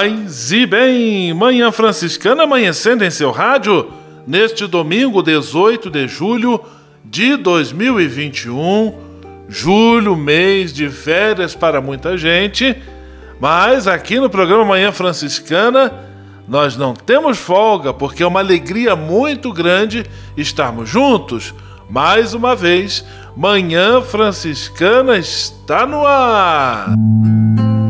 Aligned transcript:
Paz 0.00 0.50
e 0.50 0.64
bem, 0.64 1.34
Manhã 1.34 1.70
Franciscana 1.70 2.44
amanhecendo 2.44 3.04
em 3.04 3.10
seu 3.10 3.30
rádio 3.30 3.92
neste 4.26 4.66
domingo 4.66 5.22
18 5.22 5.90
de 5.90 6.08
julho 6.08 6.58
de 7.04 7.36
2021. 7.36 8.94
Julho, 9.46 10.16
mês 10.16 10.72
de 10.72 10.88
férias 10.88 11.54
para 11.54 11.82
muita 11.82 12.16
gente, 12.16 12.74
mas 13.38 13.86
aqui 13.86 14.18
no 14.18 14.30
programa 14.30 14.64
Manhã 14.64 14.90
Franciscana 14.90 15.92
nós 16.48 16.78
não 16.78 16.94
temos 16.94 17.36
folga 17.36 17.92
porque 17.92 18.22
é 18.22 18.26
uma 18.26 18.40
alegria 18.40 18.96
muito 18.96 19.52
grande 19.52 20.06
estarmos 20.34 20.88
juntos. 20.88 21.52
Mais 21.90 22.32
uma 22.32 22.56
vez, 22.56 23.04
Manhã 23.36 24.00
Franciscana 24.00 25.18
está 25.18 25.84
no 25.84 26.06
ar 26.06 26.88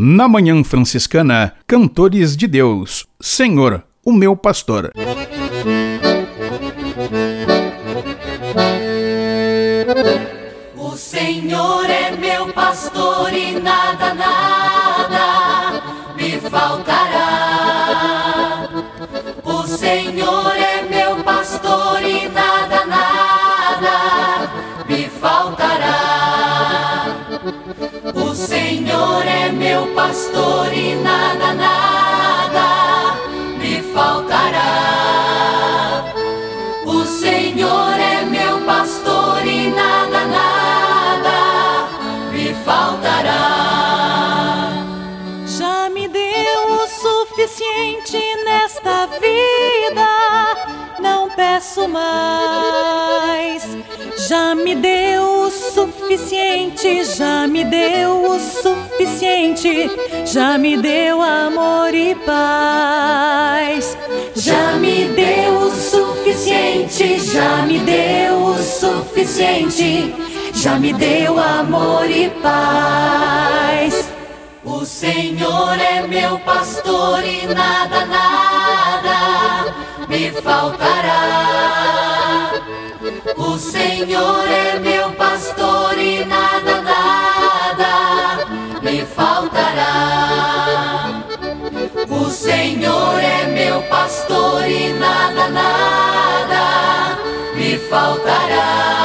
Na 0.00 0.28
Manhã 0.28 0.62
Franciscana, 0.62 1.54
Cantores 1.66 2.36
de 2.36 2.46
Deus, 2.46 3.04
Senhor, 3.20 3.82
o 4.06 4.12
meu 4.12 4.36
pastor. 4.36 4.92
Mais. 51.88 53.62
Já 54.28 54.54
me 54.54 54.74
deu 54.74 55.42
o 55.42 55.50
suficiente, 55.50 57.04
já 57.04 57.46
me 57.46 57.64
deu 57.64 58.30
o 58.30 58.38
suficiente, 58.38 59.90
já 60.26 60.58
me 60.58 60.76
deu 60.76 61.22
amor 61.22 61.94
e 61.94 62.14
paz. 62.14 63.96
Já 64.34 64.72
me 64.72 65.06
deu 65.06 65.58
o 65.58 65.70
suficiente, 65.70 67.18
já 67.20 67.62
me 67.66 67.78
deu 67.78 68.44
o 68.44 68.58
suficiente, 68.58 70.14
já 70.54 70.78
me 70.78 70.92
deu 70.92 71.38
amor 71.38 72.10
e 72.10 72.28
paz. 72.42 74.10
O 74.64 74.84
Senhor 74.84 75.78
é 75.80 76.06
meu 76.06 76.38
pastor 76.40 77.24
e 77.24 77.46
nada, 77.46 78.04
nada 78.04 78.47
me 80.08 80.30
faltará. 80.30 81.20
O 83.36 83.58
Senhor 83.58 84.48
é 84.48 84.78
meu 84.78 85.12
pastor 85.12 85.98
e 85.98 86.24
nada, 86.24 86.80
nada 86.82 88.46
me 88.82 89.04
faltará. 89.04 89.92
O 92.08 92.30
Senhor 92.30 93.20
é 93.20 93.46
meu 93.46 93.82
pastor 93.82 94.66
e 94.66 94.92
nada, 94.94 95.48
nada 95.48 97.18
me 97.54 97.78
faltará. 97.78 98.97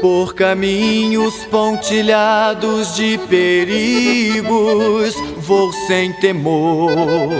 Por 0.00 0.34
caminhos 0.34 1.34
pontilhados 1.50 2.96
de 2.96 3.18
perigos, 3.28 5.14
vou 5.36 5.72
sem 5.86 6.12
temor. 6.14 7.30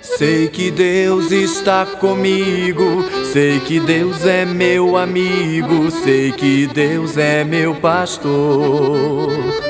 Sei 0.00 0.48
que 0.48 0.70
Deus 0.70 1.30
está 1.32 1.84
comigo, 1.84 3.04
sei 3.32 3.60
que 3.60 3.80
Deus 3.80 4.24
é 4.24 4.44
meu 4.44 4.96
amigo, 4.96 5.90
sei 5.90 6.32
que 6.32 6.66
Deus 6.66 7.18
é 7.18 7.44
meu 7.44 7.74
pastor. 7.74 9.64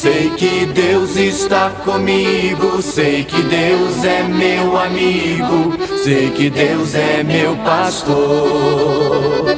Sei 0.00 0.30
que 0.30 0.66
Deus 0.66 1.16
está 1.16 1.70
comigo, 1.84 2.80
sei 2.80 3.24
que 3.24 3.42
Deus 3.42 4.02
é 4.02 4.22
meu 4.22 4.78
amigo, 4.78 5.74
sei 6.02 6.30
que 6.30 6.48
Deus 6.48 6.94
é 6.94 7.22
meu 7.22 7.54
pastor. 7.56 9.49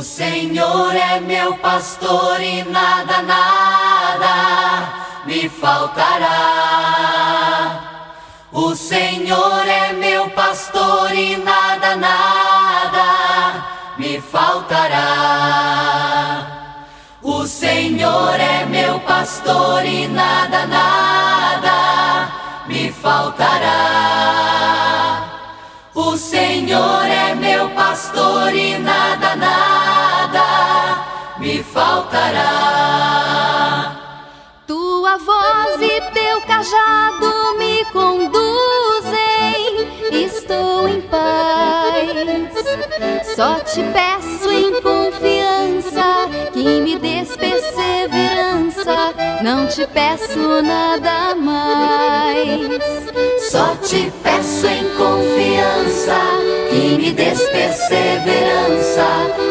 O 0.00 0.02
Senhor 0.02 0.96
é 0.96 1.20
meu 1.20 1.58
pastor 1.58 2.40
e 2.40 2.64
nada, 2.64 3.20
nada 3.20 4.88
me 5.26 5.46
faltará. 5.46 6.30
O 8.50 8.74
Senhor 8.74 9.68
é 9.68 9.92
meu 9.92 10.30
pastor 10.30 11.12
e 11.12 11.36
nada, 11.36 11.96
nada 11.96 13.62
me 13.98 14.18
faltará. 14.22 14.96
O 17.20 17.46
Senhor 17.46 18.40
é 18.40 18.64
meu 18.64 19.00
pastor 19.00 19.84
e 19.84 20.08
nada, 20.08 20.66
nada 20.66 22.32
me 22.66 22.90
faltará. 22.90 24.49
O 25.94 26.16
Senhor 26.16 27.04
é 27.04 27.34
meu 27.34 27.68
pastor 27.70 28.54
e 28.54 28.78
nada, 28.78 29.34
nada 29.34 31.04
me 31.38 31.64
faltará. 31.64 32.46
Tua 34.68 35.16
voz 35.18 35.80
e 35.82 36.00
teu 36.12 36.40
cajado 36.42 37.58
me 37.58 37.84
conduzem, 37.86 39.18
estou 40.12 40.86
em 40.88 41.00
paz. 41.02 42.54
Só 43.34 43.58
te 43.58 43.82
peço 43.92 44.48
em 44.52 44.80
confiança 44.80 46.28
que 46.52 46.80
me 46.82 46.96
des 47.00 47.36
perseverança, 47.36 49.12
não 49.42 49.66
te 49.66 49.84
peço 49.88 50.62
nada 50.62 51.34
mais. 51.34 52.99
Só 53.50 53.74
te 53.82 54.12
peço 54.22 54.64
em 54.68 54.84
confiança 54.96 56.16
que 56.70 56.96
me 56.96 57.10
des 57.10 57.40
perseverança, 57.48 59.04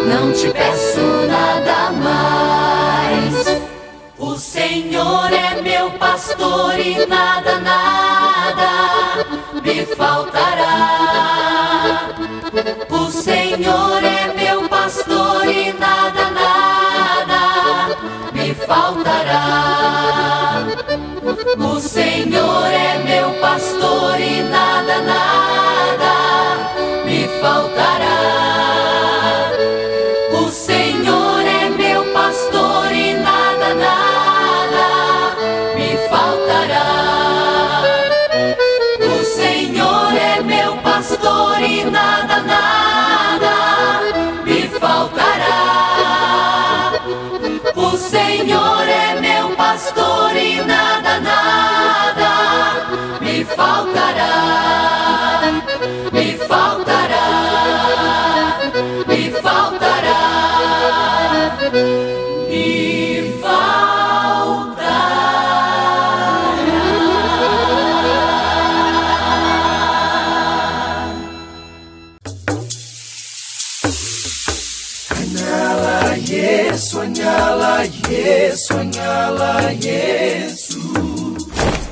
não 0.06 0.32
te 0.32 0.50
peço 0.54 1.02
nada 1.28 1.92
mais. 1.92 3.62
O 4.18 4.38
Senhor 4.38 5.34
é 5.34 5.62
meu 5.62 5.92
pastor 6.00 6.80
e 6.80 7.06
nada, 7.08 7.60
nada 7.60 9.26
me 9.62 9.86
faltará. 9.86 10.59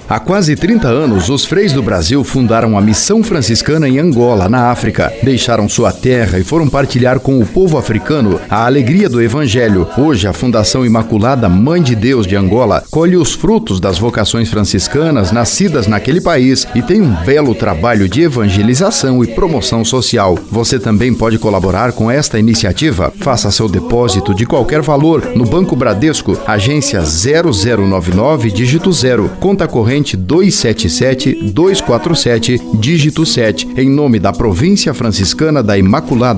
Há 0.09 0.21
quase 0.21 0.55
30 0.55 0.87
anos, 0.87 1.27
os 1.27 1.43
freis 1.43 1.73
do 1.73 1.83
Brasil 1.83 2.23
fundaram 2.23 2.77
a 2.77 2.81
Missão 2.81 3.21
Franciscana 3.21 3.89
em 3.89 3.99
Angola, 3.99 4.47
na 4.47 4.71
África. 4.71 5.11
Deixaram 5.21 5.67
sua 5.67 5.91
terra 5.97 6.39
e 6.39 6.43
foram 6.43 6.69
partilhar 6.69 7.19
com 7.19 7.39
o 7.39 7.45
povo 7.45 7.77
africano 7.77 8.39
a 8.49 8.65
alegria 8.65 9.09
do 9.09 9.21
Evangelho. 9.21 9.87
Hoje, 9.97 10.27
a 10.27 10.33
Fundação 10.33 10.85
Imaculada 10.85 11.49
Mãe 11.49 11.81
de 11.81 11.95
Deus 11.95 12.25
de 12.25 12.35
Angola 12.35 12.83
colhe 12.89 13.17
os 13.17 13.33
frutos 13.33 13.79
das 13.79 13.97
vocações 13.97 14.49
franciscanas 14.49 15.31
nascidas 15.31 15.87
naquele 15.87 16.21
país 16.21 16.67
e 16.75 16.81
tem 16.81 17.01
um 17.01 17.13
belo 17.25 17.55
trabalho 17.55 18.07
de 18.07 18.21
evangelização 18.21 19.23
e 19.23 19.27
promoção 19.27 19.83
social. 19.83 20.37
Você 20.51 20.79
também 20.79 21.13
pode 21.13 21.39
colaborar 21.39 21.91
com 21.91 22.09
esta 22.09 22.39
iniciativa. 22.39 23.11
Faça 23.19 23.51
seu 23.51 23.67
depósito 23.67 24.33
de 24.33 24.45
qualquer 24.45 24.81
valor 24.81 25.31
no 25.35 25.45
Banco 25.45 25.75
Bradesco, 25.75 26.37
agência 26.45 27.01
0099, 27.01 28.51
dígito 28.51 28.91
0, 28.91 29.31
conta 29.39 29.67
corrente 29.67 30.17
277-247, 30.17 32.61
dígito 32.79 33.25
7, 33.25 33.67
em 33.75 33.89
nome 33.89 34.19
da 34.19 34.31
Província 34.31 34.93
Franciscana 34.93 35.63
da 35.63 35.77
Imaculada 35.77 35.86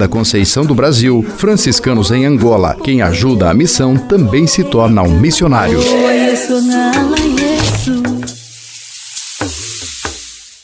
Conceição 0.07 0.65
do 0.65 0.75
Brasil, 0.75 1.25
franciscanos 1.37 2.11
em 2.11 2.25
Angola. 2.25 2.75
Quem 2.83 3.01
ajuda 3.01 3.49
a 3.49 3.53
missão 3.53 3.97
também 3.97 4.45
se 4.47 4.63
torna 4.63 5.01
um 5.01 5.19
missionário. 5.19 5.79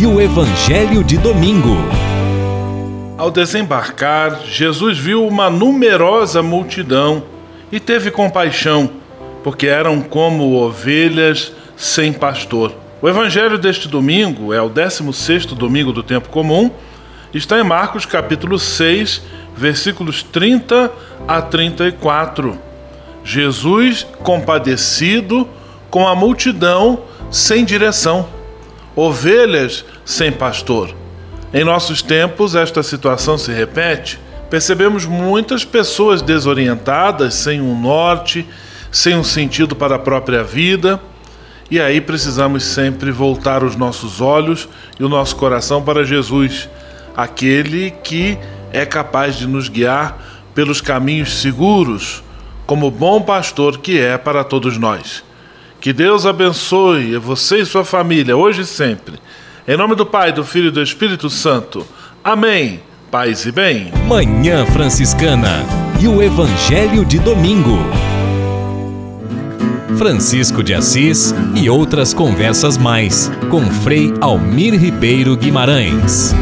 e 0.00 0.06
o 0.06 0.18
Evangelho 0.18 1.04
de 1.04 1.18
Domingo. 1.18 1.76
Ao 3.18 3.30
desembarcar, 3.30 4.40
Jesus 4.46 4.96
viu 4.96 5.26
uma 5.26 5.50
numerosa 5.50 6.42
multidão 6.42 7.22
e 7.70 7.78
teve 7.78 8.10
compaixão, 8.10 8.90
porque 9.44 9.66
eram 9.66 10.00
como 10.00 10.54
ovelhas 10.54 11.52
sem 11.76 12.14
pastor. 12.14 12.74
O 13.02 13.10
evangelho 13.10 13.58
deste 13.58 13.88
domingo 13.88 14.54
é 14.54 14.62
o 14.62 14.70
16º 14.70 15.48
domingo 15.48 15.92
do 15.92 16.02
tempo 16.02 16.30
comum, 16.30 16.70
está 17.34 17.60
em 17.60 17.62
Marcos 17.62 18.06
capítulo 18.06 18.58
6, 18.58 19.20
versículos 19.54 20.22
30 20.22 20.90
a 21.28 21.42
34. 21.42 22.58
Jesus 23.22 24.06
compadecido 24.22 25.46
com 25.90 26.08
a 26.08 26.14
multidão 26.14 27.00
sem 27.30 27.66
direção, 27.66 28.39
ovelhas 28.94 29.84
sem 30.04 30.32
pastor. 30.32 30.94
Em 31.52 31.64
nossos 31.64 32.00
tempos, 32.02 32.54
esta 32.54 32.82
situação 32.82 33.36
se 33.36 33.52
repete. 33.52 34.20
Percebemos 34.48 35.04
muitas 35.04 35.64
pessoas 35.64 36.22
desorientadas, 36.22 37.34
sem 37.34 37.60
um 37.60 37.78
norte, 37.80 38.46
sem 38.90 39.16
um 39.16 39.24
sentido 39.24 39.74
para 39.74 39.96
a 39.96 39.98
própria 39.98 40.42
vida. 40.42 41.00
E 41.70 41.80
aí 41.80 42.00
precisamos 42.00 42.64
sempre 42.64 43.12
voltar 43.12 43.62
os 43.62 43.76
nossos 43.76 44.20
olhos 44.20 44.68
e 44.98 45.04
o 45.04 45.08
nosso 45.08 45.36
coração 45.36 45.82
para 45.82 46.04
Jesus, 46.04 46.68
aquele 47.16 47.92
que 48.02 48.36
é 48.72 48.84
capaz 48.84 49.36
de 49.36 49.46
nos 49.46 49.68
guiar 49.68 50.18
pelos 50.54 50.80
caminhos 50.80 51.40
seguros, 51.40 52.22
como 52.66 52.90
bom 52.90 53.22
pastor 53.22 53.78
que 53.78 54.00
é 54.00 54.18
para 54.18 54.42
todos 54.42 54.76
nós. 54.78 55.22
Que 55.80 55.94
Deus 55.94 56.26
abençoe 56.26 57.16
você 57.16 57.62
e 57.62 57.64
sua 57.64 57.86
família, 57.86 58.36
hoje 58.36 58.60
e 58.60 58.66
sempre. 58.66 59.18
Em 59.66 59.78
nome 59.78 59.94
do 59.94 60.04
Pai, 60.04 60.30
do 60.30 60.44
Filho 60.44 60.68
e 60.68 60.70
do 60.70 60.82
Espírito 60.82 61.30
Santo. 61.30 61.86
Amém. 62.22 62.80
Paz 63.10 63.46
e 63.46 63.50
bem. 63.50 63.90
Manhã 64.06 64.66
Franciscana 64.66 65.64
e 65.98 66.06
o 66.06 66.22
Evangelho 66.22 67.02
de 67.02 67.18
Domingo. 67.18 67.78
Francisco 69.96 70.62
de 70.62 70.74
Assis 70.74 71.34
e 71.54 71.70
outras 71.70 72.12
conversas 72.12 72.76
mais 72.76 73.30
com 73.50 73.64
Frei 73.82 74.12
Almir 74.20 74.78
Ribeiro 74.78 75.34
Guimarães. 75.34 76.34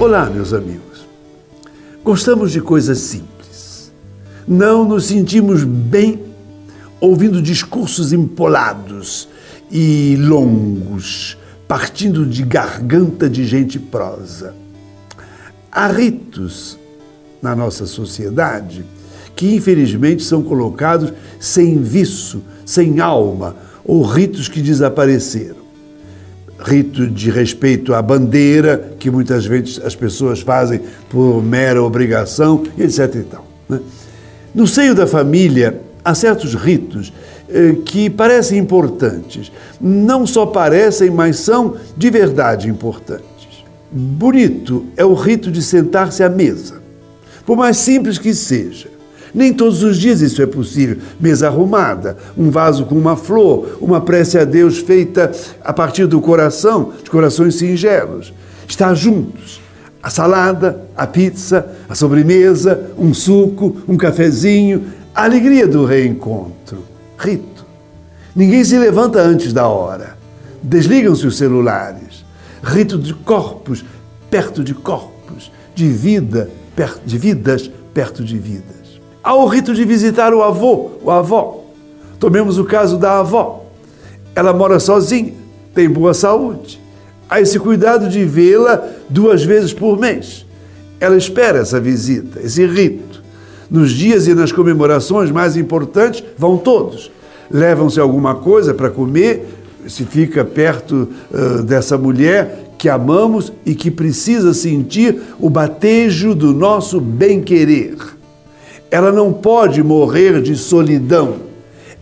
Olá, 0.00 0.26
meus 0.26 0.52
amigos. 0.52 1.06
Gostamos 2.02 2.50
de 2.50 2.60
coisas 2.60 2.98
simples. 2.98 3.92
Não 4.48 4.84
nos 4.84 5.04
sentimos 5.04 5.62
bem 5.62 6.31
ouvindo 7.02 7.42
discursos 7.42 8.12
empolados 8.12 9.28
e 9.68 10.16
longos, 10.20 11.36
partindo 11.66 12.24
de 12.24 12.44
garganta 12.44 13.28
de 13.28 13.44
gente 13.44 13.76
prosa. 13.76 14.54
Há 15.70 15.88
ritos 15.88 16.78
na 17.42 17.56
nossa 17.56 17.86
sociedade 17.86 18.84
que 19.34 19.52
infelizmente 19.52 20.22
são 20.22 20.44
colocados 20.44 21.12
sem 21.40 21.82
viço, 21.82 22.40
sem 22.64 23.00
alma, 23.00 23.56
ou 23.84 24.02
ritos 24.04 24.46
que 24.46 24.62
desapareceram. 24.62 25.62
Rito 26.60 27.08
de 27.08 27.32
respeito 27.32 27.94
à 27.94 28.00
bandeira, 28.00 28.94
que 29.00 29.10
muitas 29.10 29.44
vezes 29.44 29.80
as 29.84 29.96
pessoas 29.96 30.40
fazem 30.40 30.80
por 31.10 31.42
mera 31.42 31.82
obrigação, 31.82 32.62
etc. 32.78 33.16
E 33.16 33.22
tal, 33.24 33.44
né? 33.68 33.80
No 34.54 34.68
seio 34.68 34.94
da 34.94 35.06
família, 35.06 35.80
há 36.04 36.14
certos 36.14 36.54
ritos 36.54 37.12
eh, 37.48 37.76
que 37.84 38.10
parecem 38.10 38.58
importantes. 38.58 39.52
Não 39.80 40.26
só 40.26 40.46
parecem, 40.46 41.10
mas 41.10 41.36
são 41.36 41.76
de 41.96 42.10
verdade 42.10 42.68
importantes. 42.68 43.26
Bonito 43.90 44.86
é 44.96 45.04
o 45.04 45.14
rito 45.14 45.50
de 45.50 45.62
sentar-se 45.62 46.22
à 46.22 46.28
mesa. 46.28 46.80
Por 47.44 47.56
mais 47.56 47.76
simples 47.76 48.18
que 48.18 48.32
seja, 48.34 48.88
nem 49.34 49.52
todos 49.52 49.82
os 49.82 49.96
dias 49.96 50.20
isso 50.20 50.42
é 50.42 50.46
possível. 50.46 50.98
Mesa 51.18 51.46
arrumada, 51.46 52.16
um 52.36 52.50
vaso 52.50 52.84
com 52.84 52.94
uma 52.94 53.16
flor, 53.16 53.78
uma 53.80 54.00
prece 54.00 54.38
a 54.38 54.44
Deus 54.44 54.78
feita 54.78 55.32
a 55.62 55.72
partir 55.72 56.06
do 56.06 56.20
coração, 56.20 56.92
de 57.02 57.10
corações 57.10 57.54
singelos. 57.54 58.32
Estar 58.68 58.94
juntos. 58.94 59.60
A 60.02 60.10
salada, 60.10 60.82
a 60.96 61.06
pizza, 61.06 61.66
a 61.88 61.94
sobremesa, 61.94 62.90
um 62.98 63.14
suco, 63.14 63.76
um 63.86 63.96
cafezinho, 63.96 64.84
a 65.14 65.24
alegria 65.24 65.66
do 65.66 65.84
reencontro. 65.84 66.84
Rito. 67.18 67.64
Ninguém 68.34 68.64
se 68.64 68.78
levanta 68.78 69.20
antes 69.20 69.52
da 69.52 69.68
hora. 69.68 70.16
Desligam-se 70.62 71.26
os 71.26 71.36
celulares. 71.36 72.24
Rito 72.62 72.98
de 72.98 73.12
corpos 73.14 73.84
perto 74.32 74.64
de 74.64 74.72
corpos, 74.72 75.52
de 75.74 75.88
vida, 75.88 76.48
perto, 76.74 77.02
de 77.04 77.18
vidas 77.18 77.70
perto 77.92 78.24
de 78.24 78.38
vidas. 78.38 78.98
Há 79.22 79.34
o 79.34 79.46
rito 79.46 79.74
de 79.74 79.84
visitar 79.84 80.32
o 80.32 80.42
avô, 80.42 80.92
o 81.02 81.10
avó. 81.10 81.62
Tomemos 82.18 82.56
o 82.56 82.64
caso 82.64 82.96
da 82.96 83.18
avó. 83.18 83.66
Ela 84.34 84.54
mora 84.54 84.80
sozinha, 84.80 85.34
tem 85.74 85.90
boa 85.90 86.14
saúde. 86.14 86.80
Há 87.28 87.42
esse 87.42 87.58
cuidado 87.58 88.08
de 88.08 88.24
vê-la 88.24 88.88
duas 89.10 89.44
vezes 89.44 89.74
por 89.74 89.98
mês. 89.98 90.46
Ela 90.98 91.18
espera 91.18 91.58
essa 91.58 91.78
visita, 91.78 92.40
esse 92.40 92.64
rito. 92.64 93.11
Nos 93.72 93.90
dias 93.90 94.26
e 94.26 94.34
nas 94.34 94.52
comemorações 94.52 95.30
mais 95.30 95.56
importantes, 95.56 96.22
vão 96.36 96.58
todos. 96.58 97.10
Levam-se 97.50 97.98
alguma 97.98 98.34
coisa 98.34 98.74
para 98.74 98.90
comer, 98.90 99.48
se 99.88 100.04
fica 100.04 100.44
perto 100.44 101.08
uh, 101.32 101.62
dessa 101.62 101.96
mulher 101.96 102.74
que 102.76 102.90
amamos 102.90 103.50
e 103.64 103.74
que 103.74 103.90
precisa 103.90 104.52
sentir 104.52 105.22
o 105.40 105.48
batejo 105.48 106.34
do 106.34 106.52
nosso 106.52 107.00
bem-querer. 107.00 107.96
Ela 108.90 109.10
não 109.10 109.32
pode 109.32 109.82
morrer 109.82 110.42
de 110.42 110.54
solidão. 110.54 111.36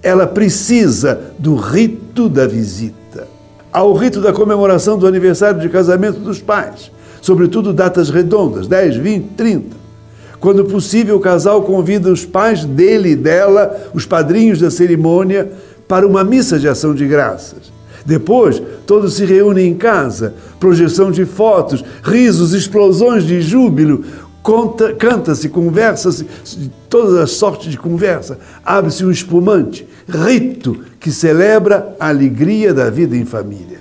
Ela 0.03 0.27
precisa 0.27 1.21
do 1.39 1.55
rito 1.55 2.29
da 2.29 2.49
visita. 2.49 3.29
Há 3.73 3.85
o 3.85 3.93
rito 3.93 4.21
da 4.21 4.33
comemoração 4.33 4.99
do 4.99 5.07
aniversário 5.07 5.61
de 5.61 5.69
casamento 5.69 6.19
dos 6.19 6.41
pais, 6.41 6.91
sobretudo 7.23 7.73
datas 7.73 8.11
redondas, 8.11 8.67
10, 8.67 8.97
20, 8.97 9.25
30. 9.37 9.80
Quando 10.40 10.64
possível, 10.64 11.16
o 11.16 11.20
casal 11.20 11.62
convida 11.62 12.11
os 12.11 12.25
pais 12.25 12.64
dele 12.64 13.11
e 13.11 13.16
dela, 13.16 13.90
os 13.92 14.06
padrinhos 14.06 14.59
da 14.59 14.70
cerimônia, 14.70 15.52
para 15.87 16.06
uma 16.06 16.25
missa 16.25 16.59
de 16.59 16.66
ação 16.66 16.94
de 16.94 17.06
graças. 17.06 17.70
Depois, 18.06 18.62
todos 18.87 19.14
se 19.14 19.25
reúnem 19.26 19.68
em 19.68 19.75
casa, 19.75 20.35
projeção 20.59 21.11
de 21.11 21.26
fotos, 21.26 21.85
risos, 22.02 22.54
explosões 22.54 23.25
de 23.25 23.42
júbilo, 23.42 24.02
canta-se, 24.99 25.50
conversa-se, 25.50 26.26
todas 26.88 27.16
as 27.16 27.32
sortes 27.32 27.70
de 27.70 27.76
conversa, 27.76 28.38
abre-se 28.64 29.04
um 29.04 29.11
espumante, 29.11 29.87
rito 30.09 30.78
que 30.99 31.11
celebra 31.11 31.94
a 32.00 32.09
alegria 32.09 32.73
da 32.73 32.88
vida 32.88 33.16
em 33.16 33.26
família, 33.26 33.80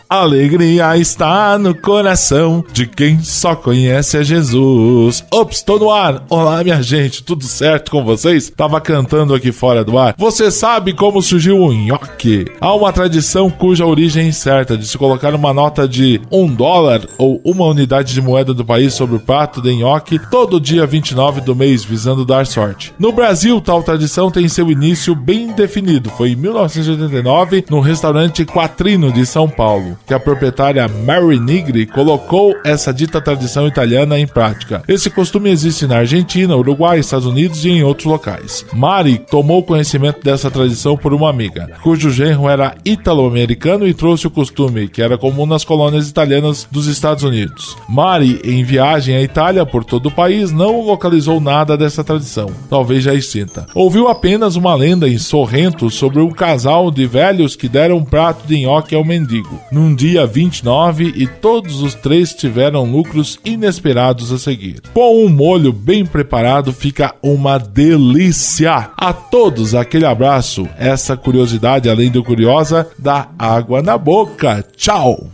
alegria 0.11 0.97
está 0.97 1.57
no 1.57 1.73
coração 1.73 2.65
de 2.73 2.85
quem 2.85 3.23
só 3.23 3.55
conhece 3.55 4.17
a 4.17 4.23
Jesus. 4.23 5.23
Ops, 5.31 5.57
estou 5.59 5.79
no 5.79 5.89
ar. 5.89 6.25
Olá, 6.29 6.61
minha 6.61 6.81
gente, 6.81 7.23
tudo 7.23 7.45
certo 7.45 7.91
com 7.91 8.03
vocês? 8.03 8.49
Tava 8.49 8.81
cantando 8.81 9.33
aqui 9.33 9.53
fora 9.53 9.85
do 9.85 9.97
ar. 9.97 10.13
Você 10.17 10.51
sabe 10.51 10.91
como 10.91 11.21
surgiu 11.21 11.57
o 11.57 11.71
nhoque? 11.71 12.45
Há 12.59 12.73
uma 12.73 12.91
tradição 12.91 13.49
cuja 13.49 13.85
origem 13.85 14.25
é 14.25 14.27
incerta 14.27 14.77
de 14.77 14.85
se 14.85 14.97
colocar 14.97 15.33
uma 15.33 15.53
nota 15.53 15.87
de 15.87 16.19
um 16.29 16.45
dólar 16.53 17.07
ou 17.17 17.39
uma 17.45 17.65
unidade 17.65 18.13
de 18.13 18.21
moeda 18.21 18.53
do 18.53 18.65
país 18.65 18.93
sobre 18.93 19.15
o 19.15 19.19
prato 19.19 19.61
de 19.61 19.73
nhoque 19.73 20.19
todo 20.29 20.59
dia 20.59 20.85
29 20.85 21.39
do 21.39 21.55
mês, 21.55 21.85
visando 21.85 22.25
dar 22.25 22.45
sorte. 22.45 22.93
No 22.99 23.13
Brasil, 23.13 23.61
tal 23.61 23.81
tradição 23.81 24.29
tem 24.29 24.49
seu 24.49 24.69
início 24.69 25.15
bem 25.15 25.53
definido. 25.53 26.09
Foi 26.09 26.31
em 26.31 26.35
1989, 26.35 27.63
no 27.69 27.79
restaurante 27.79 28.43
Quatrino 28.43 29.09
de 29.09 29.25
São 29.25 29.47
Paulo 29.47 30.00
que 30.05 30.13
a 30.13 30.19
proprietária 30.19 30.87
Mary 30.87 31.39
Nigri 31.39 31.85
colocou 31.85 32.55
essa 32.63 32.93
dita 32.93 33.21
tradição 33.21 33.67
italiana 33.67 34.19
em 34.19 34.27
prática. 34.27 34.83
Esse 34.87 35.09
costume 35.09 35.49
existe 35.49 35.87
na 35.87 35.97
Argentina, 35.97 36.55
Uruguai, 36.55 36.99
Estados 36.99 37.25
Unidos 37.25 37.65
e 37.65 37.69
em 37.69 37.83
outros 37.83 38.05
locais. 38.05 38.65
Mari 38.73 39.19
tomou 39.29 39.63
conhecimento 39.63 40.21
dessa 40.23 40.49
tradição 40.51 40.97
por 40.97 41.13
uma 41.13 41.29
amiga, 41.29 41.69
cujo 41.81 42.11
genro 42.11 42.49
era 42.49 42.75
italo-americano 42.83 43.87
e 43.87 43.93
trouxe 43.93 44.27
o 44.27 44.31
costume, 44.31 44.87
que 44.87 45.01
era 45.01 45.17
comum 45.17 45.45
nas 45.45 45.63
colônias 45.63 46.09
italianas 46.09 46.67
dos 46.69 46.87
Estados 46.87 47.23
Unidos. 47.23 47.77
Mari, 47.87 48.41
em 48.43 48.63
viagem 48.63 49.15
à 49.15 49.21
Itália 49.21 49.65
por 49.65 49.83
todo 49.83 50.07
o 50.07 50.11
país, 50.11 50.51
não 50.51 50.81
localizou 50.81 51.39
nada 51.39 51.77
dessa 51.77 52.03
tradição, 52.03 52.51
talvez 52.69 53.03
já 53.03 53.13
extinta. 53.13 53.65
Ouviu 53.73 54.07
apenas 54.07 54.55
uma 54.55 54.75
lenda 54.75 55.07
em 55.07 55.17
Sorrento 55.17 55.89
sobre 55.89 56.19
um 56.19 56.31
casal 56.31 56.91
de 56.91 57.05
velhos 57.05 57.55
que 57.55 57.69
deram 57.69 57.97
um 57.97 58.05
prato 58.05 58.47
de 58.47 58.59
nhoque 58.59 58.95
ao 58.95 59.05
mendigo. 59.05 59.59
Num 59.71 59.90
um 59.91 59.95
dia 59.95 60.25
29 60.25 61.11
e 61.15 61.27
todos 61.27 61.81
os 61.81 61.93
três 61.93 62.33
tiveram 62.33 62.85
lucros 62.85 63.37
inesperados 63.43 64.31
a 64.31 64.39
seguir. 64.39 64.81
Com 64.93 65.25
um 65.25 65.27
molho 65.27 65.73
bem 65.73 66.05
preparado 66.05 66.71
fica 66.71 67.13
uma 67.21 67.57
delícia. 67.57 68.89
A 68.95 69.11
todos 69.11 69.75
aquele 69.75 70.05
abraço. 70.05 70.67
Essa 70.77 71.17
curiosidade, 71.17 71.89
além 71.89 72.09
do 72.09 72.23
curiosa, 72.23 72.87
dá 72.97 73.27
água 73.37 73.81
na 73.81 73.97
boca. 73.97 74.65
Tchau. 74.77 75.27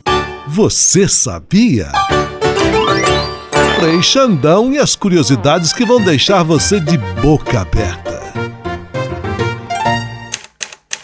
Você 0.48 1.08
sabia? 1.08 1.92
Frei 3.80 4.02
Xandão 4.02 4.74
e 4.74 4.80
as 4.80 4.96
curiosidades 4.96 5.72
que 5.72 5.86
vão 5.86 6.02
deixar 6.02 6.42
você 6.42 6.80
de 6.80 6.98
boca 7.22 7.62
aberta. 7.62 8.18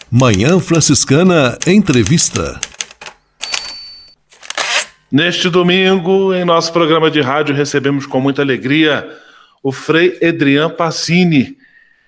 Manhã 0.09 0.59
Franciscana 0.59 1.57
Entrevista. 1.67 2.59
Neste 5.13 5.47
domingo, 5.47 6.33
em 6.33 6.43
nosso 6.43 6.73
programa 6.73 7.11
de 7.11 7.21
rádio, 7.21 7.53
recebemos 7.53 8.07
com 8.07 8.19
muita 8.19 8.41
alegria 8.41 9.15
o 9.61 9.71
Frei 9.71 10.17
Edrian 10.19 10.71
Passini. 10.71 11.55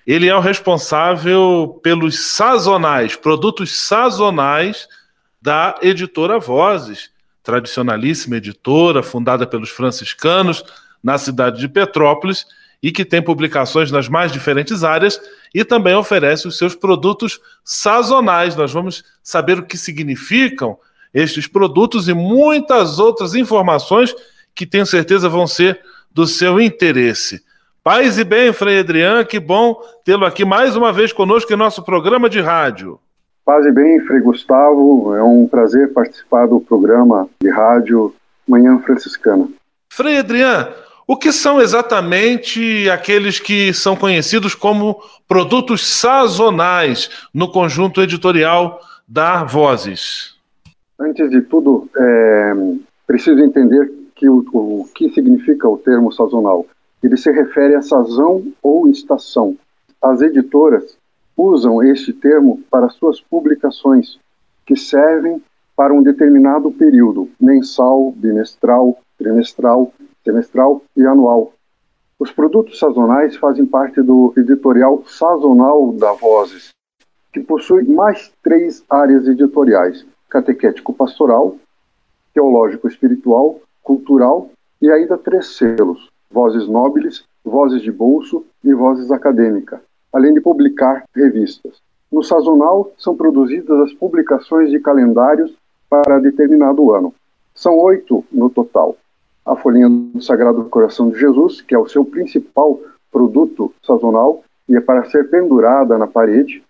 Ele 0.08 0.28
é 0.28 0.36
o 0.36 0.40
responsável 0.40 1.80
pelos 1.84 2.32
sazonais, 2.34 3.16
produtos 3.16 3.80
sazonais 3.80 4.88
da 5.40 5.78
editora 5.84 6.40
Vozes, 6.40 7.12
tradicionalíssima 7.44 8.38
editora, 8.38 9.04
fundada 9.04 9.46
pelos 9.46 9.70
franciscanos 9.70 10.64
na 11.04 11.20
cidade 11.20 11.60
de 11.60 11.70
Petrópolis 11.70 12.44
e 12.82 12.92
que 12.92 13.06
tem 13.06 13.22
publicações 13.22 13.92
nas 13.92 14.10
mais 14.10 14.32
diferentes 14.32 14.84
áreas 14.84 15.22
e 15.54 15.64
também 15.64 15.94
oferece 15.94 16.48
os 16.48 16.58
seus 16.58 16.74
produtos 16.74 17.40
sazonais. 17.64 18.56
Nós 18.56 18.74
vamos 18.74 19.04
saber 19.22 19.60
o 19.60 19.64
que 19.64 19.78
significam 19.78 20.80
estes 21.16 21.48
produtos 21.48 22.10
e 22.10 22.14
muitas 22.14 23.00
outras 23.00 23.34
informações 23.34 24.14
que 24.54 24.66
tenho 24.66 24.86
certeza 24.86 25.30
vão 25.30 25.48
ser 25.48 25.80
do 26.12 26.28
seu 26.28 26.60
interesse. 26.60 27.42
Paz 27.82 28.18
e 28.18 28.24
bem, 28.24 28.52
Frei 28.52 28.80
Adriano, 28.80 29.26
que 29.26 29.40
bom 29.40 29.80
tê-lo 30.04 30.26
aqui 30.26 30.44
mais 30.44 30.76
uma 30.76 30.92
vez 30.92 31.14
conosco 31.14 31.54
em 31.54 31.56
nosso 31.56 31.84
programa 31.84 32.30
de 32.30 32.42
rádio. 32.42 33.00
Paz 33.46 33.66
e 33.66 33.72
bem, 33.72 34.02
Frei 34.02 34.20
Gustavo, 34.20 35.16
é 35.16 35.24
um 35.24 35.48
prazer 35.48 35.94
participar 35.94 36.48
do 36.48 36.60
programa 36.60 37.30
de 37.40 37.50
rádio 37.50 38.14
Manhã 38.48 38.80
Franciscana. 38.80 39.48
Frei 39.90 40.18
Adriano, 40.18 40.74
o 41.08 41.16
que 41.16 41.32
são 41.32 41.62
exatamente 41.62 42.90
aqueles 42.90 43.40
que 43.40 43.72
são 43.74 43.96
conhecidos 43.96 44.56
como 44.56 45.00
produtos 45.28 45.86
sazonais 45.86 47.10
no 47.34 47.52
conjunto 47.52 48.02
editorial 48.02 48.82
da 49.08 49.44
Vozes? 49.44 50.35
Antes 50.98 51.30
de 51.30 51.42
tudo, 51.42 51.90
é 51.98 52.54
preciso 53.06 53.40
entender 53.40 53.92
que 54.16 54.30
o, 54.30 54.46
o 54.54 54.86
que 54.96 55.10
significa 55.10 55.68
o 55.68 55.78
termo 55.78 56.12
sazonal. 56.12 56.66
Ele 57.04 57.18
se 57.18 57.32
refere 57.32 57.76
a 57.76 57.82
sazão 57.82 58.44
ou 58.64 58.88
estação. 58.88 59.58
As 60.02 60.22
editoras 60.22 60.98
usam 61.38 61.84
este 61.84 62.14
termo 62.14 62.62
para 62.72 62.90
suas 62.90 63.20
publicações, 63.20 64.18
que 64.66 64.76
servem 64.76 65.42
para 65.76 65.94
um 65.94 66.02
determinado 66.02 66.72
período, 66.72 67.30
mensal, 67.40 68.12
bimestral, 68.12 68.98
trimestral, 69.18 69.94
semestral 70.24 70.82
e 70.96 71.06
anual. 71.06 71.52
Os 72.18 72.32
produtos 72.32 72.80
sazonais 72.80 73.36
fazem 73.36 73.66
parte 73.66 74.02
do 74.02 74.34
editorial 74.38 75.04
sazonal 75.06 75.92
da 75.92 76.14
Vozes, 76.14 76.70
que 77.34 77.42
possui 77.42 77.84
mais 77.84 78.32
três 78.42 78.86
áreas 78.90 79.28
editoriais: 79.28 80.06
catequético-pastoral, 80.36 81.56
teológico-espiritual, 82.34 83.62
cultural 83.82 84.50
e 84.82 84.92
ainda 84.92 85.18
três 85.18 85.56
selos: 85.56 86.10
Vozes 86.30 86.68
Nobres, 86.68 87.24
Vozes 87.44 87.82
de 87.82 87.92
Bolso 87.92 88.46
e 88.62 88.74
Vozes 88.74 89.12
Acadêmica, 89.12 89.82
além 90.12 90.34
de 90.34 90.42
publicar 90.42 91.06
revistas. 91.16 91.82
No 92.12 92.22
sazonal 92.22 92.92
são 92.98 93.16
produzidas 93.16 93.80
as 93.80 93.94
publicações 93.94 94.70
de 94.70 94.80
calendários 94.80 95.54
para 95.90 96.20
determinado 96.20 96.92
ano. 96.92 97.14
São 97.54 97.78
oito 97.80 98.26
no 98.30 98.50
total. 98.50 98.98
A 99.46 99.56
folhinha 99.56 99.88
do 99.90 100.22
Sagrado 100.22 100.66
Coração 100.66 101.10
de 101.10 101.18
Jesus, 101.18 101.62
que 101.62 101.74
é 101.74 101.80
o 101.80 101.88
seu 101.88 102.04
principal 102.04 102.80
produto 103.10 103.74
sazonal 103.82 104.44
e 104.68 104.76
é 104.76 104.82
para 104.82 105.06
ser 105.06 105.30
pendurada 105.30 105.98
na 105.98 106.08
parede. 106.08 106.62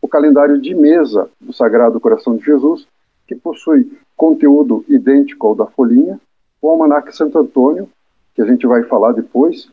O 0.00 0.08
calendário 0.08 0.60
de 0.60 0.74
mesa 0.74 1.30
do 1.40 1.52
Sagrado 1.52 2.00
Coração 2.00 2.36
de 2.36 2.44
Jesus, 2.44 2.88
que 3.26 3.34
possui 3.34 3.90
conteúdo 4.16 4.84
idêntico 4.88 5.46
ao 5.46 5.54
da 5.54 5.66
folhinha. 5.66 6.20
O 6.60 6.68
Almanac 6.68 7.14
Santo 7.16 7.38
Antônio, 7.38 7.88
que 8.34 8.42
a 8.42 8.46
gente 8.46 8.66
vai 8.66 8.82
falar 8.84 9.12
depois. 9.12 9.68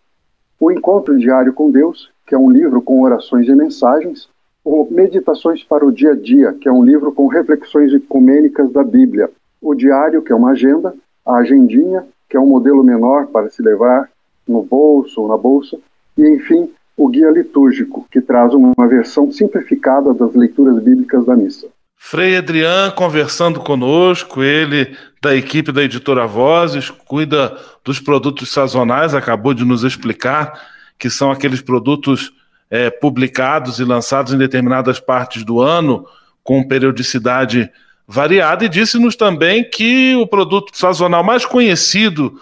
O 0.59 0.71
Encontro 0.71 1.17
Diário 1.17 1.53
com 1.53 1.71
Deus, 1.71 2.11
que 2.25 2.35
é 2.35 2.37
um 2.37 2.49
livro 2.49 2.81
com 2.81 3.01
orações 3.01 3.47
e 3.47 3.55
mensagens, 3.55 4.29
o 4.63 4.87
Meditações 4.91 5.63
para 5.63 5.85
o 5.85 5.91
Dia 5.91 6.11
a 6.11 6.15
Dia, 6.15 6.53
que 6.53 6.67
é 6.67 6.71
um 6.71 6.83
livro 6.83 7.11
com 7.11 7.27
reflexões 7.27 7.93
ecumênicas 7.93 8.71
da 8.71 8.83
Bíblia, 8.83 9.29
o 9.61 9.73
Diário, 9.73 10.21
que 10.21 10.31
é 10.31 10.35
uma 10.35 10.51
agenda, 10.51 10.93
a 11.25 11.37
Agendinha, 11.37 12.05
que 12.29 12.37
é 12.37 12.39
um 12.39 12.45
modelo 12.45 12.83
menor 12.83 13.27
para 13.27 13.49
se 13.49 13.61
levar 13.61 14.09
no 14.47 14.61
bolso 14.63 15.21
ou 15.21 15.27
na 15.27 15.37
bolsa, 15.37 15.77
e, 16.17 16.27
enfim, 16.27 16.69
o 16.95 17.07
Guia 17.07 17.29
Litúrgico, 17.29 18.05
que 18.11 18.19
traz 18.19 18.53
uma 18.53 18.87
versão 18.87 19.31
simplificada 19.31 20.13
das 20.13 20.33
leituras 20.35 20.81
bíblicas 20.83 21.25
da 21.25 21.35
missa. 21.35 21.67
Frei 22.01 22.37
Adrian 22.37 22.91
conversando 22.91 23.59
conosco, 23.59 24.41
ele 24.41 24.97
da 25.21 25.35
equipe 25.35 25.69
da 25.69 25.83
editora 25.83 26.25
Vozes, 26.25 26.89
cuida 26.89 27.55
dos 27.83 27.99
produtos 27.99 28.49
sazonais, 28.49 29.13
acabou 29.13 29.53
de 29.53 29.65
nos 29.65 29.83
explicar 29.83 30.59
que 30.97 31.09
são 31.09 31.29
aqueles 31.29 31.61
produtos 31.61 32.31
é, 32.71 32.89
publicados 32.89 33.79
e 33.79 33.83
lançados 33.83 34.33
em 34.33 34.37
determinadas 34.37 34.97
partes 34.99 35.43
do 35.43 35.61
ano, 35.61 36.07
com 36.41 36.65
periodicidade 36.65 37.69
variada, 38.07 38.63
e 38.63 38.69
disse-nos 38.69 39.17
também 39.17 39.69
que 39.69 40.15
o 40.15 40.25
produto 40.25 40.75
sazonal 40.75 41.23
mais 41.23 41.45
conhecido 41.45 42.39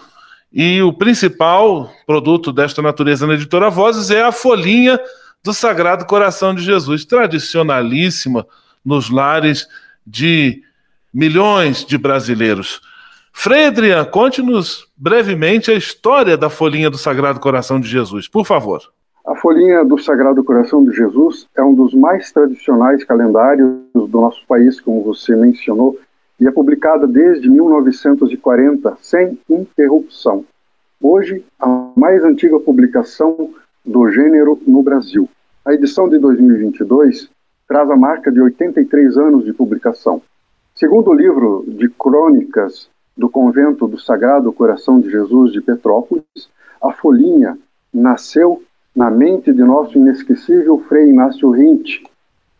e 0.52 0.80
o 0.80 0.92
principal 0.92 1.92
produto 2.06 2.52
desta 2.52 2.80
natureza 2.80 3.26
na 3.26 3.34
editora 3.34 3.68
Vozes 3.68 4.10
é 4.10 4.22
a 4.22 4.32
folhinha 4.32 4.98
do 5.44 5.52
Sagrado 5.52 6.06
Coração 6.06 6.54
de 6.54 6.62
Jesus, 6.62 7.04
tradicionalíssima 7.04 8.46
nos 8.84 9.10
lares 9.10 9.66
de 10.06 10.62
milhões 11.12 11.84
de 11.84 11.98
brasileiros. 11.98 12.80
Frei 13.32 13.66
Adrian, 13.66 14.04
conte-nos 14.04 14.88
brevemente 14.96 15.70
a 15.70 15.74
história 15.74 16.36
da 16.36 16.50
folhinha 16.50 16.90
do 16.90 16.98
Sagrado 16.98 17.38
Coração 17.38 17.80
de 17.80 17.88
Jesus, 17.88 18.26
por 18.26 18.44
favor. 18.44 18.80
A 19.26 19.36
folhinha 19.36 19.84
do 19.84 19.98
Sagrado 19.98 20.42
Coração 20.42 20.84
de 20.84 20.96
Jesus 20.96 21.46
é 21.56 21.62
um 21.62 21.74
dos 21.74 21.94
mais 21.94 22.32
tradicionais 22.32 23.04
calendários 23.04 23.78
do 23.94 24.08
nosso 24.08 24.44
país, 24.46 24.80
como 24.80 25.04
você 25.04 25.36
mencionou, 25.36 25.98
e 26.40 26.46
é 26.46 26.50
publicada 26.50 27.06
desde 27.06 27.48
1940 27.48 28.96
sem 29.02 29.38
interrupção. 29.48 30.44
Hoje, 31.00 31.44
a 31.60 31.90
mais 31.94 32.24
antiga 32.24 32.58
publicação 32.58 33.50
do 33.84 34.10
gênero 34.10 34.60
no 34.66 34.82
Brasil. 34.82 35.28
A 35.64 35.74
edição 35.74 36.08
de 36.08 36.18
2022 36.18 37.28
traz 37.68 37.90
a 37.90 37.96
marca 37.96 38.32
de 38.32 38.40
83 38.40 39.18
anos 39.18 39.44
de 39.44 39.52
publicação. 39.52 40.22
Segundo 40.74 41.10
o 41.10 41.14
livro 41.14 41.64
de 41.68 41.88
crônicas 41.90 42.88
do 43.14 43.28
convento 43.28 43.86
do 43.86 44.00
Sagrado 44.00 44.50
Coração 44.52 44.98
de 44.98 45.10
Jesus 45.10 45.52
de 45.52 45.60
Petrópolis, 45.60 46.24
a 46.80 46.90
folhinha 46.92 47.58
nasceu 47.92 48.62
na 48.96 49.10
mente 49.10 49.52
de 49.52 49.62
nosso 49.62 49.98
inesquecível 49.98 50.78
Frei 50.88 51.10
Inácio 51.10 51.50
Rinte, 51.50 52.02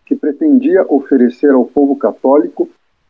que 0.05 0.15
pretendia 0.15 0.85
oferecer 0.89 1.53
ao 1.53 1.65
povo 1.65 1.97
católico 1.97 2.69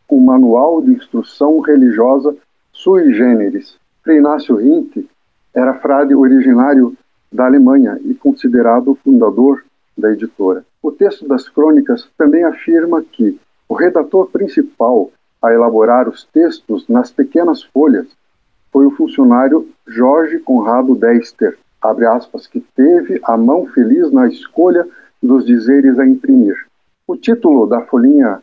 um 0.08 0.20
manual 0.20 0.80
de 0.80 0.92
instrução 0.92 1.60
religiosa 1.60 2.36
sui 2.72 3.12
generis. 3.12 3.76
Frei 4.02 4.18
Inácio 4.18 4.56
Rinte 4.56 5.08
era 5.52 5.74
frade 5.74 6.14
originário 6.14 6.96
da 7.32 7.46
Alemanha 7.46 7.98
e 8.04 8.14
considerado 8.14 8.92
o 8.92 8.94
fundador 8.94 9.64
da 9.96 10.12
editora. 10.12 10.64
O 10.82 10.92
texto 10.92 11.26
das 11.26 11.48
crônicas 11.48 12.08
também 12.16 12.44
afirma 12.44 13.02
que 13.02 13.38
o 13.68 13.74
redator 13.74 14.30
principal 14.30 15.10
a 15.42 15.52
elaborar 15.52 16.08
os 16.08 16.24
textos 16.24 16.86
nas 16.88 17.10
pequenas 17.10 17.62
folhas 17.62 18.06
foi 18.72 18.86
o 18.86 18.90
funcionário 18.90 19.68
Jorge 19.86 20.38
Conrado 20.38 20.94
Deister, 20.94 21.58
aspas, 21.82 22.46
que 22.46 22.60
teve 22.60 23.20
a 23.24 23.36
mão 23.36 23.66
feliz 23.66 24.10
na 24.10 24.28
escolha 24.28 24.86
dos 25.22 25.44
dizeres 25.44 25.98
a 25.98 26.06
imprimir. 26.06 26.56
O 27.06 27.16
título 27.16 27.66
da 27.66 27.80
folhinha 27.82 28.42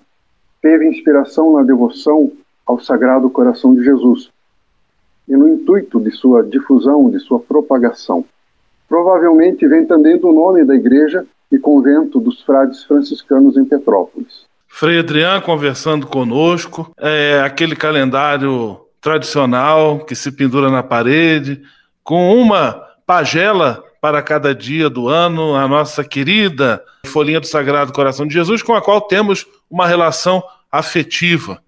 teve 0.62 0.88
inspiração 0.88 1.54
na 1.54 1.64
devoção 1.64 2.32
ao 2.66 2.80
Sagrado 2.80 3.30
Coração 3.30 3.76
de 3.76 3.84
Jesus 3.84 4.32
e 5.28 5.36
no 5.36 5.48
intuito 5.48 6.00
de 6.00 6.12
sua 6.12 6.44
difusão, 6.44 7.10
de 7.10 7.20
sua 7.20 7.40
propagação. 7.40 8.26
Provavelmente 8.88 9.68
vem 9.68 9.86
também 9.86 10.18
do 10.18 10.32
nome 10.32 10.64
da 10.64 10.76
igreja 10.76 11.26
e 11.56 11.60
convento 11.60 12.20
dos 12.20 12.42
frades 12.42 12.84
franciscanos 12.84 13.56
em 13.56 13.64
Petrópolis. 13.64 14.46
Frei 14.68 15.00
Adriano 15.00 15.42
conversando 15.42 16.06
conosco, 16.06 16.92
é 17.00 17.42
aquele 17.46 17.76
calendário 17.76 18.82
tradicional 19.00 20.00
que 20.00 20.16
se 20.16 20.32
pendura 20.32 20.70
na 20.70 20.84
parede, 20.84 21.62
com 22.04 22.36
uma 22.36 22.74
pagela 23.06 23.82
para 24.02 24.22
cada 24.22 24.54
dia 24.54 24.90
do 24.90 25.08
ano, 25.08 25.56
a 25.56 25.68
nossa 25.68 26.04
querida 26.04 26.84
folhinha 27.06 27.40
do 27.40 27.48
Sagrado 27.48 27.94
Coração 27.94 28.28
de 28.28 28.34
Jesus, 28.34 28.62
com 28.62 28.76
a 28.76 28.82
qual 28.82 29.02
temos 29.02 29.46
uma 29.70 29.88
relação 29.88 30.44
afetiva. 30.70 31.62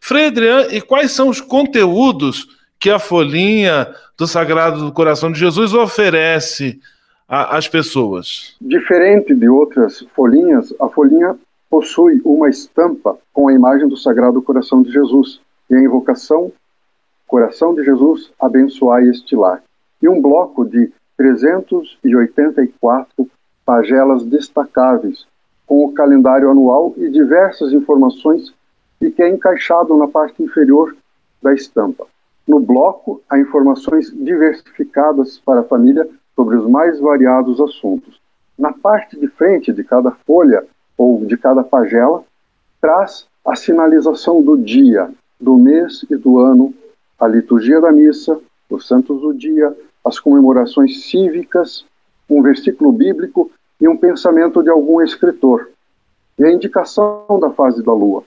Frei 0.00 0.26
Adriano, 0.26 0.74
e 0.74 0.80
quais 0.80 1.12
são 1.12 1.28
os 1.28 1.40
conteúdos 1.40 2.48
que 2.80 2.90
a 2.90 2.98
folhinha 2.98 3.88
do 4.16 4.26
Sagrado 4.26 4.90
Coração 4.92 5.30
de 5.30 5.38
Jesus 5.38 5.72
oferece 5.72 6.80
às 7.28 7.68
pessoas? 7.68 8.56
Diferente 8.60 9.34
de 9.34 9.48
outras 9.48 10.00
folhinhas, 10.14 10.72
a 10.80 10.88
folhinha 10.88 11.36
possui 11.68 12.22
uma 12.24 12.48
estampa 12.48 13.18
com 13.32 13.48
a 13.48 13.52
imagem 13.52 13.86
do 13.86 13.96
Sagrado 13.96 14.40
Coração 14.40 14.82
de 14.82 14.90
Jesus 14.90 15.40
e 15.68 15.74
a 15.74 15.80
invocação 15.80 16.50
Coração 17.28 17.72
de 17.74 17.84
Jesus, 17.84 18.32
abençoai 18.40 19.06
este 19.06 19.36
lar. 19.36 19.62
E 20.00 20.08
um 20.08 20.22
bloco 20.22 20.64
de 20.64 20.90
384 21.18 23.30
pagelas 23.66 24.24
destacáveis, 24.24 25.26
com 25.66 25.84
o 25.84 25.92
calendário 25.92 26.50
anual 26.50 26.94
e 26.96 27.10
diversas 27.10 27.74
informações, 27.74 28.54
e 28.98 29.10
que 29.10 29.22
é 29.22 29.28
encaixado 29.28 29.94
na 29.94 30.08
parte 30.08 30.42
inferior 30.42 30.96
da 31.42 31.52
estampa. 31.52 32.06
No 32.46 32.58
bloco, 32.58 33.20
há 33.28 33.38
informações 33.38 34.10
diversificadas 34.10 35.38
para 35.38 35.60
a 35.60 35.64
família 35.64 36.08
sobre 36.38 36.54
os 36.54 36.70
mais 36.70 37.00
variados 37.00 37.60
assuntos. 37.60 38.20
Na 38.56 38.72
parte 38.72 39.18
de 39.18 39.26
frente 39.26 39.72
de 39.72 39.82
cada 39.82 40.12
folha 40.24 40.64
ou 40.96 41.26
de 41.26 41.36
cada 41.36 41.64
pagela, 41.64 42.22
traz 42.80 43.26
a 43.44 43.56
sinalização 43.56 44.40
do 44.40 44.56
dia, 44.56 45.10
do 45.40 45.56
mês 45.56 46.06
e 46.08 46.14
do 46.14 46.38
ano, 46.38 46.72
a 47.18 47.26
liturgia 47.26 47.80
da 47.80 47.90
missa, 47.90 48.38
os 48.70 48.86
santos 48.86 49.20
do 49.20 49.34
dia, 49.34 49.76
as 50.04 50.20
comemorações 50.20 51.10
cívicas, 51.10 51.84
um 52.30 52.40
versículo 52.40 52.92
bíblico 52.92 53.50
e 53.80 53.88
um 53.88 53.96
pensamento 53.96 54.62
de 54.62 54.70
algum 54.70 55.02
escritor, 55.02 55.68
e 56.38 56.44
a 56.44 56.52
indicação 56.52 57.26
da 57.40 57.50
fase 57.50 57.82
da 57.82 57.92
lua. 57.92 58.22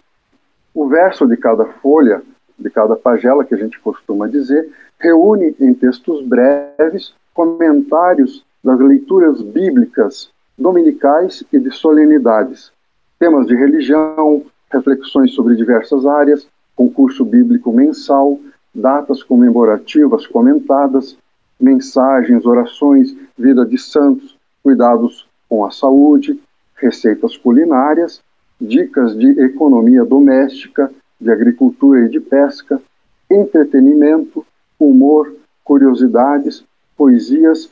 O 0.73 0.85
verso 0.89 1.25
de 1.25 1.37
cada 1.37 1.63
folha, 1.63 2.21
de 2.59 2.69
cada 2.69 2.97
pagela, 2.97 3.45
que 3.45 3.55
a 3.55 3.57
gente 3.57 3.79
costuma 3.79 4.27
dizer, 4.27 4.69
reúne 4.99 5.55
em 5.61 5.73
textos 5.73 6.21
breves 6.25 7.13
comentários 7.33 8.45
das 8.63 8.79
leituras 8.79 9.41
bíblicas 9.41 10.29
dominicais 10.57 11.43
e 11.51 11.59
de 11.59 11.71
solenidades, 11.71 12.71
temas 13.19 13.47
de 13.47 13.55
religião, 13.55 14.43
reflexões 14.71 15.33
sobre 15.33 15.55
diversas 15.55 16.05
áreas, 16.05 16.47
concurso 16.75 17.25
bíblico 17.25 17.71
mensal, 17.71 18.39
datas 18.73 19.21
comemorativas 19.23 20.25
comentadas, 20.27 21.17
mensagens, 21.59 22.45
orações, 22.45 23.15
vida 23.37 23.65
de 23.65 23.77
santos, 23.77 24.37
cuidados 24.63 25.27
com 25.49 25.65
a 25.65 25.71
saúde, 25.71 26.39
receitas 26.75 27.37
culinárias, 27.37 28.21
dicas 28.59 29.17
de 29.17 29.39
economia 29.41 30.05
doméstica, 30.05 30.91
de 31.19 31.31
agricultura 31.31 32.05
e 32.05 32.09
de 32.09 32.19
pesca, 32.19 32.81
entretenimento, 33.29 34.45
humor, 34.79 35.33
curiosidades, 35.63 36.63
poesias, 37.01 37.67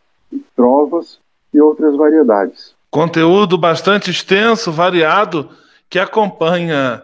trovas 0.55 1.19
e 1.53 1.61
outras 1.61 1.95
variedades. 1.95 2.73
Conteúdo 2.89 3.59
bastante 3.59 4.09
extenso, 4.09 4.71
variado, 4.71 5.51
que 5.87 5.99
acompanha 5.99 7.03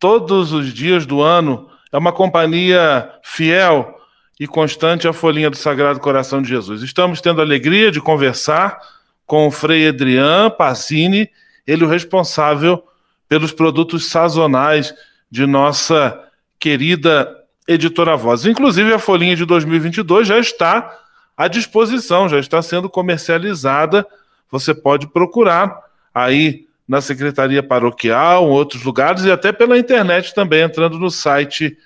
todos 0.00 0.50
os 0.54 0.72
dias 0.72 1.04
do 1.04 1.20
ano. 1.20 1.68
É 1.92 1.98
uma 1.98 2.10
companhia 2.10 3.12
fiel 3.22 3.94
e 4.40 4.46
constante 4.46 5.06
à 5.06 5.12
Folhinha 5.12 5.50
do 5.50 5.56
Sagrado 5.56 6.00
Coração 6.00 6.40
de 6.40 6.48
Jesus. 6.48 6.80
Estamos 6.80 7.20
tendo 7.20 7.42
a 7.42 7.44
alegria 7.44 7.90
de 7.90 8.00
conversar 8.00 8.78
com 9.26 9.46
o 9.46 9.50
Frei 9.50 9.86
Adrian 9.86 10.48
Passini, 10.48 11.28
ele 11.66 11.84
o 11.84 11.88
responsável 11.88 12.82
pelos 13.28 13.52
produtos 13.52 14.08
sazonais 14.08 14.94
de 15.30 15.44
nossa 15.44 16.18
querida 16.58 17.30
editora 17.68 18.16
Voz. 18.16 18.46
Inclusive, 18.46 18.94
a 18.94 18.98
folhinha 18.98 19.36
de 19.36 19.44
2022 19.44 20.26
já 20.26 20.38
está 20.38 20.98
à 21.36 21.48
disposição, 21.48 22.28
já 22.28 22.38
está 22.38 22.60
sendo 22.62 22.88
comercializada. 22.88 24.06
Você 24.50 24.74
pode 24.74 25.06
procurar 25.06 25.78
aí 26.14 26.66
na 26.86 27.00
secretaria 27.00 27.62
paroquial, 27.62 28.44
em 28.44 28.50
outros 28.50 28.82
lugares 28.82 29.24
e 29.24 29.30
até 29.30 29.52
pela 29.52 29.78
internet 29.78 30.34
também, 30.34 30.62
entrando 30.62 30.98
no 30.98 31.10
site 31.10 31.76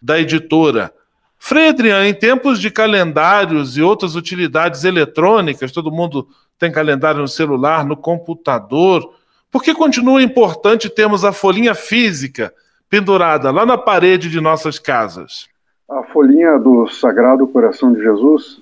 da 0.00 0.18
editora. 0.18 0.92
Frei 1.38 1.68
Adriano, 1.68 2.04
em 2.04 2.14
tempos 2.14 2.58
de 2.58 2.70
calendários 2.70 3.76
e 3.76 3.82
outras 3.82 4.16
utilidades 4.16 4.84
eletrônicas, 4.84 5.70
todo 5.70 5.92
mundo 5.92 6.26
tem 6.58 6.72
calendário 6.72 7.20
no 7.20 7.28
celular, 7.28 7.84
no 7.84 7.96
computador, 7.96 9.14
por 9.50 9.62
que 9.62 9.74
continua 9.74 10.22
importante 10.22 10.90
termos 10.90 11.24
a 11.24 11.32
folhinha 11.32 11.74
física 11.74 12.52
pendurada 12.90 13.50
lá 13.50 13.64
na 13.64 13.78
parede 13.78 14.28
de 14.28 14.40
nossas 14.40 14.78
casas? 14.78 15.48
A 15.88 16.02
folhinha 16.04 16.58
do 16.58 16.88
Sagrado 16.88 17.46
Coração 17.46 17.92
de 17.92 18.02
Jesus 18.02 18.60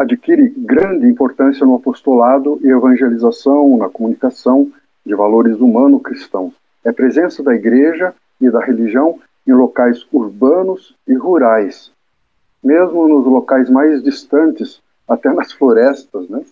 adquire 0.00 0.48
grande 0.56 1.06
importância 1.06 1.66
no 1.66 1.74
apostolado 1.74 2.58
e 2.62 2.70
evangelização, 2.70 3.76
na 3.76 3.90
comunicação 3.90 4.72
de 5.04 5.14
valores 5.14 5.58
humano-cristãos. 5.60 6.54
É 6.82 6.90
presença 6.90 7.42
da 7.42 7.54
igreja 7.54 8.14
e 8.40 8.50
da 8.50 8.64
religião 8.64 9.18
em 9.46 9.52
locais 9.52 10.06
urbanos 10.10 10.96
e 11.06 11.12
rurais, 11.12 11.92
mesmo 12.64 13.06
nos 13.08 13.26
locais 13.26 13.68
mais 13.68 14.02
distantes, 14.02 14.80
até 15.06 15.30
nas 15.34 15.52
florestas, 15.52 16.26
né? 16.30 16.42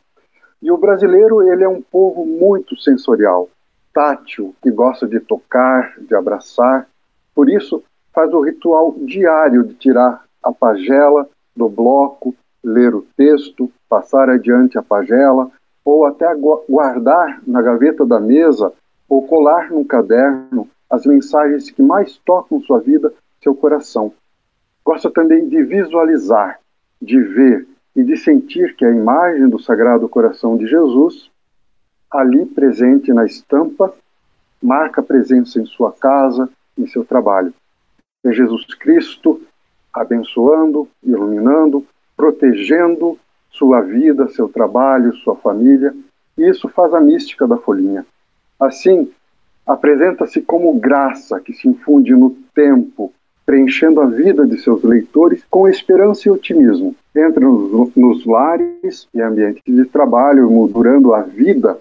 E 0.60 0.70
o 0.70 0.76
brasileiro, 0.76 1.40
ele 1.50 1.64
é 1.64 1.68
um 1.68 1.80
povo 1.80 2.26
muito 2.26 2.76
sensorial, 2.76 3.48
tátil, 3.94 4.54
que 4.60 4.70
gosta 4.70 5.06
de 5.06 5.20
tocar, 5.20 5.94
de 6.00 6.14
abraçar. 6.14 6.86
Por 7.34 7.48
isso, 7.48 7.82
faz 8.12 8.30
o 8.34 8.42
ritual 8.42 8.94
diário 8.98 9.64
de 9.64 9.72
tirar 9.74 10.24
a 10.42 10.52
pagela 10.52 11.26
do 11.56 11.68
bloco, 11.68 12.34
ler 12.62 12.94
o 12.94 13.06
texto, 13.16 13.70
passar 13.88 14.28
adiante 14.28 14.78
a 14.78 14.82
pagela, 14.82 15.50
ou 15.84 16.04
até 16.04 16.26
guardar 16.68 17.40
na 17.46 17.62
gaveta 17.62 18.04
da 18.04 18.20
mesa 18.20 18.72
ou 19.08 19.26
colar 19.26 19.70
num 19.70 19.84
caderno 19.84 20.68
as 20.90 21.06
mensagens 21.06 21.70
que 21.70 21.82
mais 21.82 22.18
tocam 22.18 22.60
sua 22.60 22.80
vida, 22.80 23.12
seu 23.42 23.54
coração. 23.54 24.12
Gosta 24.84 25.10
também 25.10 25.48
de 25.48 25.62
visualizar, 25.62 26.58
de 27.00 27.20
ver 27.20 27.66
e 27.94 28.02
de 28.02 28.16
sentir 28.16 28.74
que 28.76 28.84
a 28.84 28.90
imagem 28.90 29.48
do 29.48 29.58
Sagrado 29.58 30.08
Coração 30.08 30.56
de 30.56 30.66
Jesus, 30.66 31.30
ali 32.10 32.46
presente 32.46 33.12
na 33.12 33.24
estampa, 33.24 33.92
marca 34.62 35.02
presença 35.02 35.60
em 35.60 35.66
sua 35.66 35.92
casa, 35.92 36.48
em 36.76 36.86
seu 36.86 37.04
trabalho. 37.04 37.52
É 38.24 38.32
Jesus 38.32 38.66
Cristo 38.74 39.40
abençoando, 39.92 40.88
iluminando, 41.02 41.86
protegendo 42.18 43.16
sua 43.48 43.80
vida, 43.80 44.28
seu 44.28 44.48
trabalho, 44.48 45.14
sua 45.18 45.36
família, 45.36 45.94
e 46.36 46.48
isso 46.48 46.68
faz 46.68 46.92
a 46.92 47.00
mística 47.00 47.46
da 47.46 47.56
folhinha. 47.56 48.04
Assim, 48.58 49.08
apresenta-se 49.64 50.40
como 50.42 50.78
graça 50.78 51.40
que 51.40 51.52
se 51.52 51.68
infunde 51.68 52.12
no 52.12 52.36
tempo, 52.52 53.12
preenchendo 53.46 54.00
a 54.00 54.06
vida 54.06 54.44
de 54.44 54.58
seus 54.58 54.82
leitores 54.82 55.44
com 55.48 55.68
esperança 55.68 56.28
e 56.28 56.30
otimismo. 56.30 56.94
Entra 57.16 57.40
nos, 57.40 57.94
nos 57.94 58.26
lares 58.26 59.06
e 59.14 59.22
ambientes 59.22 59.62
de 59.64 59.84
trabalho, 59.84 60.50
moldurando 60.50 61.14
a 61.14 61.22
vida, 61.22 61.78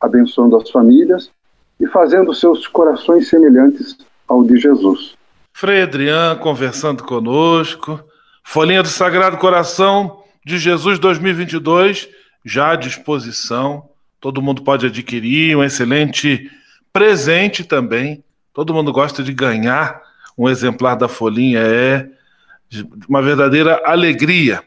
abençoando 0.00 0.56
as 0.56 0.70
famílias 0.70 1.30
e 1.78 1.86
fazendo 1.88 2.32
seus 2.32 2.68
corações 2.68 3.28
semelhantes 3.28 3.98
ao 4.28 4.44
de 4.44 4.56
Jesus. 4.56 5.14
Frei 5.52 5.82
Adriano 5.82 6.40
conversando 6.40 7.04
conosco. 7.04 8.00
Folhinha 8.42 8.82
do 8.82 8.88
Sagrado 8.88 9.36
Coração 9.36 10.22
de 10.44 10.58
Jesus 10.58 10.98
2022 10.98 12.08
já 12.44 12.72
à 12.72 12.76
disposição. 12.76 13.88
Todo 14.20 14.42
mundo 14.42 14.62
pode 14.62 14.86
adquirir 14.86 15.56
um 15.56 15.64
excelente 15.64 16.50
presente 16.92 17.64
também. 17.64 18.22
Todo 18.52 18.74
mundo 18.74 18.92
gosta 18.92 19.22
de 19.22 19.32
ganhar 19.32 20.00
um 20.36 20.48
exemplar 20.48 20.96
da 20.96 21.08
folhinha, 21.08 21.60
é 21.60 22.08
uma 23.08 23.22
verdadeira 23.22 23.80
alegria. 23.84 24.62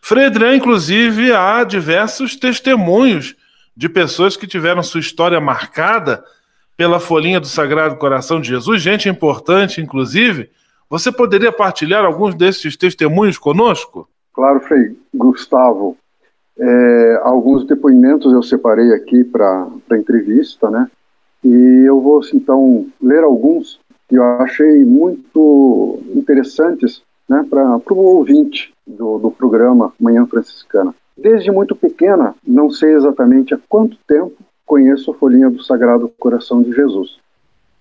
Fredran, 0.00 0.56
inclusive, 0.56 1.32
há 1.32 1.62
diversos 1.64 2.36
testemunhos 2.36 3.36
de 3.76 3.88
pessoas 3.88 4.36
que 4.36 4.46
tiveram 4.46 4.82
sua 4.82 5.00
história 5.00 5.40
marcada 5.40 6.24
pela 6.76 6.98
folhinha 6.98 7.38
do 7.38 7.46
Sagrado 7.46 7.96
Coração 7.96 8.40
de 8.40 8.48
Jesus, 8.48 8.82
gente 8.82 9.08
importante, 9.08 9.80
inclusive. 9.80 10.50
Você 10.92 11.10
poderia 11.10 11.50
partilhar 11.50 12.04
alguns 12.04 12.34
desses 12.34 12.76
testemunhos 12.76 13.38
conosco? 13.38 14.06
Claro, 14.34 14.60
Frei 14.60 14.94
Gustavo. 15.14 15.96
É, 16.58 17.20
alguns 17.22 17.66
depoimentos 17.66 18.30
eu 18.30 18.42
separei 18.42 18.92
aqui 18.92 19.24
para 19.24 19.68
a 19.90 19.96
entrevista, 19.96 20.70
né? 20.70 20.90
E 21.42 21.84
eu 21.86 21.98
vou 21.98 22.20
então 22.34 22.86
ler 23.00 23.24
alguns 23.24 23.80
que 24.06 24.16
eu 24.16 24.22
achei 24.22 24.84
muito 24.84 25.98
interessantes 26.14 27.02
né, 27.26 27.42
para 27.48 27.80
o 27.90 27.96
ouvinte 27.96 28.74
do, 28.86 29.18
do 29.18 29.30
programa 29.30 29.94
Manhã 29.98 30.26
Franciscana. 30.26 30.94
Desde 31.16 31.50
muito 31.50 31.74
pequena, 31.74 32.34
não 32.46 32.68
sei 32.68 32.92
exatamente 32.92 33.54
há 33.54 33.58
quanto 33.66 33.96
tempo, 34.06 34.36
conheço 34.66 35.10
a 35.10 35.14
folhinha 35.14 35.48
do 35.48 35.64
Sagrado 35.64 36.12
Coração 36.18 36.62
de 36.62 36.70
Jesus. 36.70 37.16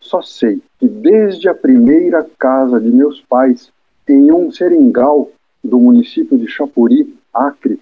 Só 0.01 0.21
sei 0.21 0.61
que 0.79 0.87
desde 0.87 1.47
a 1.47 1.53
primeira 1.53 2.27
casa 2.37 2.81
de 2.81 2.91
meus 2.91 3.21
pais, 3.21 3.71
em 4.09 4.31
um 4.31 4.51
seringal 4.51 5.29
do 5.63 5.79
município 5.79 6.37
de 6.37 6.47
Chapuri, 6.47 7.15
Acre, 7.33 7.79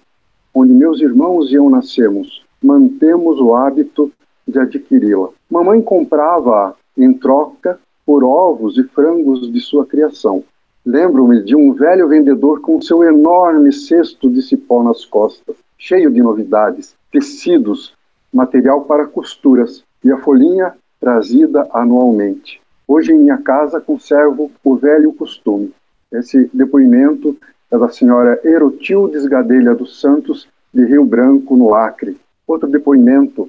onde 0.54 0.72
meus 0.72 1.00
irmãos 1.00 1.50
e 1.50 1.54
eu 1.54 1.68
nascemos, 1.70 2.44
mantemos 2.62 3.40
o 3.40 3.54
hábito 3.54 4.12
de 4.46 4.58
adquiri-la. 4.58 5.30
Mamãe 5.50 5.80
comprava 5.80 6.76
em 6.96 7.12
troca 7.14 7.80
por 8.04 8.22
ovos 8.22 8.76
e 8.76 8.84
frangos 8.84 9.50
de 9.50 9.60
sua 9.60 9.86
criação. 9.86 10.44
Lembro-me 10.84 11.42
de 11.42 11.56
um 11.56 11.72
velho 11.72 12.08
vendedor 12.08 12.60
com 12.60 12.80
seu 12.80 13.02
enorme 13.02 13.72
cesto 13.72 14.28
de 14.30 14.42
cipó 14.42 14.82
nas 14.82 15.04
costas, 15.04 15.56
cheio 15.78 16.10
de 16.10 16.22
novidades, 16.22 16.94
tecidos, 17.10 17.94
material 18.32 18.82
para 18.82 19.06
costuras 19.06 19.82
e 20.04 20.10
a 20.10 20.18
folhinha 20.18 20.74
trazida 21.00 21.66
anualmente. 21.72 22.60
Hoje 22.86 23.12
em 23.12 23.18
minha 23.18 23.38
casa 23.38 23.80
conservo 23.80 24.50
o 24.62 24.76
velho 24.76 25.12
costume. 25.12 25.72
Esse 26.12 26.50
depoimento 26.52 27.36
é 27.70 27.78
da 27.78 27.88
senhora 27.88 28.38
Erotildes 28.44 29.26
Gadelha 29.26 29.74
dos 29.74 30.00
Santos, 30.00 30.46
de 30.74 30.84
Rio 30.84 31.04
Branco, 31.04 31.56
no 31.56 31.74
Acre. 31.74 32.18
Outro 32.46 32.68
depoimento 32.68 33.48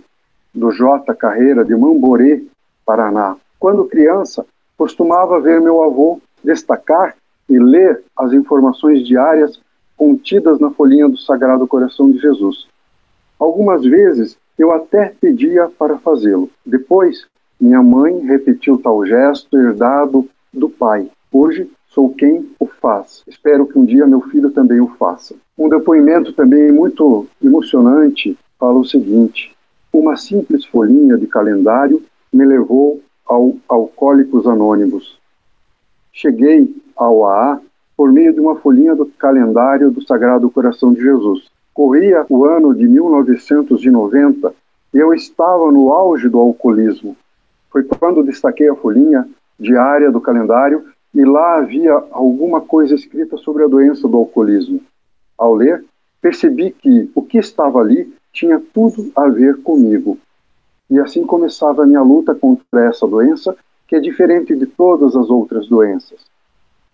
do 0.54 0.72
J. 0.72 1.14
Carreira, 1.16 1.66
de 1.66 1.76
Mamborê, 1.76 2.44
Paraná. 2.86 3.36
Quando 3.60 3.86
criança, 3.86 4.46
costumava 4.78 5.40
ver 5.40 5.60
meu 5.60 5.84
avô 5.84 6.22
destacar 6.44 7.16
e 7.50 7.60
ler 7.60 8.02
as 8.16 8.34
informações 8.34 9.06
diárias 9.06 9.60
contidas 9.98 10.60
na 10.60 10.72
folhinha 10.72 11.08
do 11.08 11.18
Sagrado 11.18 11.68
Coração 11.68 12.12
de 12.12 12.18
Jesus. 12.20 12.68
Algumas 13.38 13.84
vezes 13.84 14.38
eu 14.58 14.72
até 14.72 15.14
pedia 15.20 15.70
para 15.78 15.98
fazê-lo. 15.98 16.50
Depois, 16.66 17.26
minha 17.62 17.84
mãe 17.84 18.18
repetiu 18.22 18.80
tal 18.80 19.06
gesto 19.06 19.56
herdado 19.56 20.28
do 20.52 20.68
pai. 20.68 21.08
Hoje 21.32 21.70
sou 21.88 22.10
quem 22.10 22.50
o 22.60 22.66
faz. 22.66 23.24
Espero 23.28 23.68
que 23.68 23.78
um 23.78 23.86
dia 23.86 24.08
meu 24.08 24.22
filho 24.22 24.50
também 24.50 24.82
o 24.82 24.88
faça. 24.88 25.36
Um 25.56 25.70
depoimento 25.70 26.34
também 26.34 26.72
muito 26.72 27.28
emocionante 27.42 28.36
fala 28.60 28.80
o 28.80 28.86
seguinte: 28.86 29.56
uma 29.94 30.18
simples 30.18 30.66
folhinha 30.66 31.16
de 31.18 31.28
calendário 31.28 32.02
me 32.34 32.44
levou 32.44 33.00
ao 33.26 33.56
Alcoólicos 33.70 34.48
Anônimos. 34.48 35.20
cheguei 36.12 36.76
ao 36.96 37.26
AA 37.26 37.62
por 37.96 38.12
meio 38.12 38.34
de 38.34 38.40
uma 38.40 38.56
folhinha 38.56 38.96
do 38.96 39.06
calendário 39.06 39.92
do 39.92 40.04
Sagrado 40.04 40.50
Coração 40.50 40.94
de 40.94 41.02
Jesus. 41.02 41.52
Corria 41.74 42.26
o 42.28 42.44
ano 42.44 42.74
de 42.74 42.88
1990 42.88 44.52
e 44.94 44.98
eu 44.98 45.14
estava 45.14 45.72
no 45.72 45.94
auge 45.94 46.28
do 46.28 46.40
alcoolismo. 46.40 47.16
Foi 47.72 47.84
quando 47.84 48.24
destaquei 48.24 48.70
a 48.70 48.76
folhinha 48.76 49.28
diária 49.60 50.12
do 50.12 50.20
calendário 50.20 50.86
e 51.14 51.24
lá 51.24 51.58
havia 51.58 51.94
alguma 52.12 52.62
coisa 52.62 52.96
escrita 52.96 53.38
sobre 53.38 53.64
a 53.64 53.68
doença 53.68 54.08
do 54.08 54.18
alcoolismo. 54.18 54.82
Ao 55.38 55.54
ler, 55.54 55.84
percebi 56.22 56.72
que 56.72 57.10
o 57.16 57.22
que 57.22 57.38
estava 57.38 57.80
ali 57.80 58.14
tinha 58.32 58.62
tudo 58.74 59.12
a 59.16 59.28
ver 59.28 59.62
comigo. 59.62 60.18
E 60.90 61.00
assim 61.00 61.26
começava 61.26 61.84
a 61.84 61.86
minha 61.86 62.02
luta 62.02 62.36
contra 62.36 62.86
essa 62.86 63.08
doença, 63.08 63.56
que 63.88 63.96
é 63.96 64.00
diferente 64.00 64.56
de 64.56 64.66
todas 64.66 65.16
as 65.16 65.30
outras 65.30 65.68
doenças. 65.68 66.20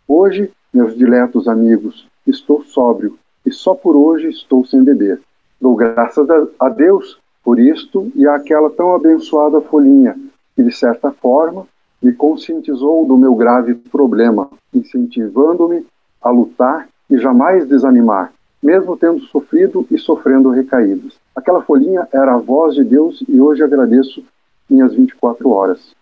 Hoje, 0.07 0.51
meus 0.73 0.95
diletos 0.95 1.47
amigos, 1.47 2.07
estou 2.25 2.63
sóbrio 2.63 3.17
e 3.45 3.51
só 3.51 3.73
por 3.73 3.95
hoje 3.95 4.29
estou 4.29 4.65
sem 4.65 4.83
beber. 4.83 5.19
Dou 5.59 5.75
graças 5.75 6.27
a 6.59 6.69
Deus 6.69 7.19
por 7.43 7.59
isto 7.59 8.11
e 8.15 8.27
àquela 8.27 8.69
tão 8.69 8.93
abençoada 8.93 9.61
folhinha, 9.61 10.15
que 10.57 10.63
de 10.63 10.75
certa 10.75 11.11
forma 11.11 11.67
me 12.01 12.11
conscientizou 12.11 13.05
do 13.05 13.15
meu 13.15 13.35
grave 13.35 13.75
problema, 13.75 14.49
incentivando-me 14.73 15.85
a 16.19 16.31
lutar 16.31 16.89
e 17.07 17.15
jamais 17.19 17.67
desanimar, 17.67 18.33
mesmo 18.61 18.97
tendo 18.97 19.21
sofrido 19.25 19.85
e 19.91 19.99
sofrendo 19.99 20.49
recaídas. 20.49 21.13
Aquela 21.35 21.61
folhinha 21.61 22.07
era 22.11 22.33
a 22.33 22.37
voz 22.37 22.73
de 22.73 22.83
Deus 22.83 23.23
e 23.29 23.39
hoje 23.39 23.63
agradeço 23.63 24.23
minhas 24.67 24.95
24 24.95 25.47
horas. 25.47 25.95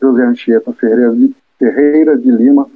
José 0.00 0.24
Anchieta 0.24 0.72
Ferreira 0.72 2.16
de, 2.16 2.30
Lima, 2.30 2.66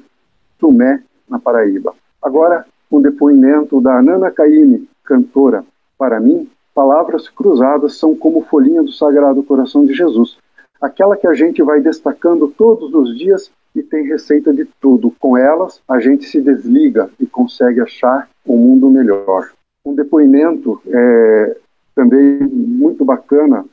Tumé, 0.59 1.03
na 1.27 1.39
Paraíba. 1.39 1.95
Agora, 2.23 2.67
um 2.91 3.01
depoimento 3.01 3.81
da 3.81 4.03
Nana 4.03 4.31
Caime, 4.31 4.87
cantora. 5.03 5.65
Para 5.97 6.21
mim, 6.21 6.47
palavras 6.75 7.27
cruzadas 7.31 7.97
são 7.97 8.15
como 8.15 8.43
folhinha 8.43 8.83
do 8.83 8.93
Sagrado 8.93 9.43
Coração 9.43 9.87
de 9.87 9.95
Jesus, 9.95 10.37
aquela 10.83 11.17
que 11.17 11.29
a 11.29 11.33
gente 11.33 11.63
vai 11.63 11.81
destacando 11.81 12.49
todos 12.49 12.93
os 12.93 13.17
dias 13.17 13.51
e 13.75 13.83
tem 13.83 14.05
receita 14.05 14.53
de 14.53 14.65
tudo. 14.81 15.15
Com 15.19 15.37
elas, 15.37 15.81
a 15.89 16.01
gente 16.01 16.25
se 16.25 16.41
desliga 16.41 17.09
e 17.21 17.25
consegue 17.25 17.81
achar 17.81 18.29
um 18.47 18.57
mundo 18.57 18.91
melhor. 18.91 19.51
Um 19.87 19.95
depoimento 19.95 20.83
é, 20.89 21.57
também 21.95 22.41
muito 22.41 23.05
bacana 23.05 23.65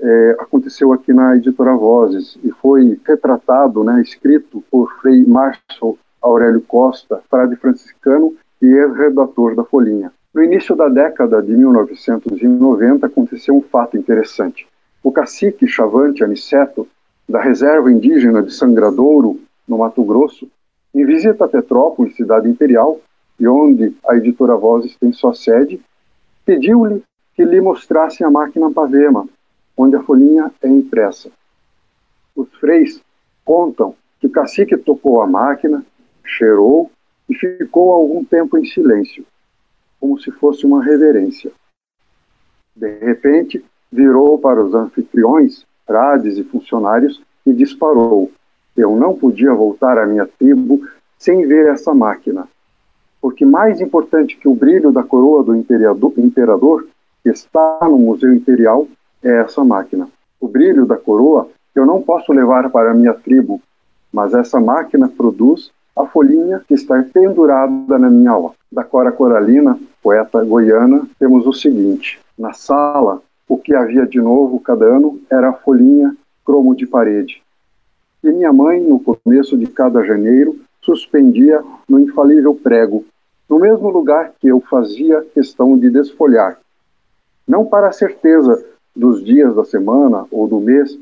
é, 0.00 0.36
aconteceu 0.38 0.92
aqui 0.92 1.12
na 1.12 1.36
editora 1.36 1.74
Vozes 1.74 2.38
e 2.44 2.50
foi 2.52 3.00
retratado, 3.04 3.82
né, 3.82 4.00
escrito 4.00 4.62
por 4.70 4.92
Frei 5.00 5.24
Marshall 5.24 5.98
Aurélio 6.22 6.60
Costa, 6.60 7.20
frade 7.30 7.56
franciscano 7.56 8.34
e 8.60 8.66
ex-redator 8.66 9.54
da 9.56 9.64
Folhinha. 9.64 10.12
No 10.34 10.44
início 10.44 10.76
da 10.76 10.88
década 10.88 11.42
de 11.42 11.52
1990 11.52 13.06
aconteceu 13.06 13.56
um 13.56 13.62
fato 13.62 13.96
interessante. 13.96 14.68
O 15.02 15.12
cacique 15.12 15.66
Chavante 15.66 16.24
Aniceto, 16.24 16.88
da 17.28 17.40
reserva 17.40 17.90
indígena 17.90 18.42
de 18.42 18.52
Sangradouro, 18.52 19.40
no 19.66 19.78
Mato 19.78 20.02
Grosso, 20.02 20.48
em 20.94 21.04
visita 21.04 21.44
a 21.44 21.48
Petrópolis, 21.48 22.16
cidade 22.16 22.48
imperial, 22.48 23.00
e 23.38 23.46
onde 23.46 23.94
a 24.06 24.16
editora 24.16 24.56
Vozes 24.56 24.96
tem 24.96 25.12
sua 25.12 25.34
sede, 25.34 25.80
pediu-lhe 26.44 27.04
que 27.34 27.44
lhe 27.44 27.60
mostrasse 27.60 28.24
a 28.24 28.30
máquina 28.30 28.70
Pavema, 28.70 29.28
onde 29.76 29.94
a 29.94 30.02
folhinha 30.02 30.52
é 30.60 30.68
impressa. 30.68 31.30
Os 32.34 32.48
freis 32.54 33.00
contam 33.44 33.94
que 34.20 34.26
o 34.26 34.30
cacique 34.30 34.76
tocou 34.76 35.22
a 35.22 35.26
máquina, 35.26 35.84
cheirou 36.24 36.90
e 37.28 37.34
ficou 37.34 37.92
algum 37.92 38.24
tempo 38.24 38.58
em 38.58 38.64
silêncio, 38.64 39.24
como 40.00 40.18
se 40.18 40.32
fosse 40.32 40.66
uma 40.66 40.82
reverência. 40.82 41.52
De 42.74 42.98
repente, 42.98 43.64
virou 43.90 44.38
para 44.38 44.62
os 44.62 44.74
anfitriões, 44.74 45.64
frades 45.86 46.36
e 46.36 46.44
funcionários 46.44 47.22
e 47.46 47.52
disparou: 47.52 48.30
Eu 48.76 48.96
não 48.96 49.14
podia 49.14 49.52
voltar 49.54 49.98
à 49.98 50.06
minha 50.06 50.26
tribo 50.38 50.80
sem 51.18 51.46
ver 51.46 51.66
essa 51.66 51.94
máquina. 51.94 52.46
Porque 53.20 53.44
mais 53.44 53.80
importante 53.80 54.36
que 54.36 54.48
o 54.48 54.54
brilho 54.54 54.92
da 54.92 55.02
coroa 55.02 55.42
do 55.42 55.56
imperador, 55.56 56.86
que 57.22 57.30
está 57.30 57.80
no 57.82 57.98
Museu 57.98 58.32
Imperial, 58.32 58.86
é 59.22 59.40
essa 59.40 59.64
máquina. 59.64 60.08
O 60.40 60.46
brilho 60.46 60.86
da 60.86 60.96
coroa 60.96 61.48
eu 61.74 61.84
não 61.84 62.02
posso 62.02 62.32
levar 62.32 62.68
para 62.70 62.90
a 62.90 62.94
minha 62.94 63.14
tribo, 63.14 63.60
mas 64.12 64.34
essa 64.34 64.60
máquina 64.60 65.08
produz 65.08 65.70
a 65.96 66.06
folhinha 66.06 66.60
que 66.66 66.74
está 66.74 67.02
pendurada 67.12 67.98
na 67.98 68.08
minha 68.10 68.30
aula. 68.30 68.52
Da 68.70 68.84
Cora 68.84 69.10
Coralina, 69.10 69.78
poeta 70.02 70.44
goiana, 70.44 71.08
temos 71.18 71.46
o 71.46 71.52
seguinte: 71.52 72.20
na 72.38 72.52
sala, 72.52 73.22
o 73.48 73.56
que 73.56 73.74
havia 73.74 74.06
de 74.06 74.20
novo 74.20 74.60
cada 74.60 74.84
ano 74.84 75.20
era 75.30 75.48
a 75.48 75.52
folhinha 75.54 76.14
cromo 76.44 76.76
de 76.76 76.86
parede. 76.86 77.42
E 78.22 78.30
minha 78.30 78.52
mãe, 78.52 78.80
no 78.80 79.00
começo 79.00 79.56
de 79.56 79.66
cada 79.66 80.04
janeiro, 80.04 80.58
suspendia 80.82 81.62
no 81.88 81.98
infalível 81.98 82.54
prego, 82.54 83.04
no 83.48 83.58
mesmo 83.58 83.88
lugar 83.88 84.32
que 84.40 84.48
eu 84.48 84.60
fazia 84.60 85.24
questão 85.34 85.78
de 85.78 85.90
desfolhar. 85.90 86.58
Não 87.46 87.64
para 87.64 87.88
a 87.88 87.92
certeza 87.92 88.62
dos 88.94 89.24
dias 89.24 89.54
da 89.54 89.64
semana 89.64 90.26
ou 90.30 90.46
do 90.46 90.60
mês, 90.60 90.98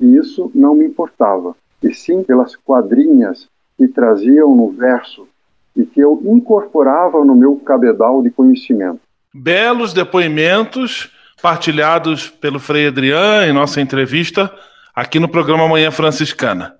e 0.00 0.16
isso 0.16 0.50
não 0.54 0.74
me 0.74 0.86
importava, 0.86 1.54
e 1.82 1.94
sim 1.94 2.22
pelas 2.22 2.56
quadrinhas 2.56 3.48
que 3.76 3.86
traziam 3.86 4.54
no 4.54 4.70
verso 4.70 5.28
e 5.76 5.84
que 5.84 6.00
eu 6.00 6.20
incorporava 6.24 7.24
no 7.24 7.34
meu 7.34 7.56
cabedal 7.56 8.22
de 8.22 8.30
conhecimento. 8.30 9.00
Belos 9.32 9.92
depoimentos 9.92 11.12
partilhados 11.42 12.28
pelo 12.28 12.58
Frei 12.58 12.88
Adriano 12.88 13.46
em 13.46 13.52
nossa 13.52 13.80
entrevista 13.80 14.52
aqui 14.94 15.18
no 15.18 15.28
programa 15.28 15.68
Manhã 15.68 15.90
Franciscana. 15.90 16.74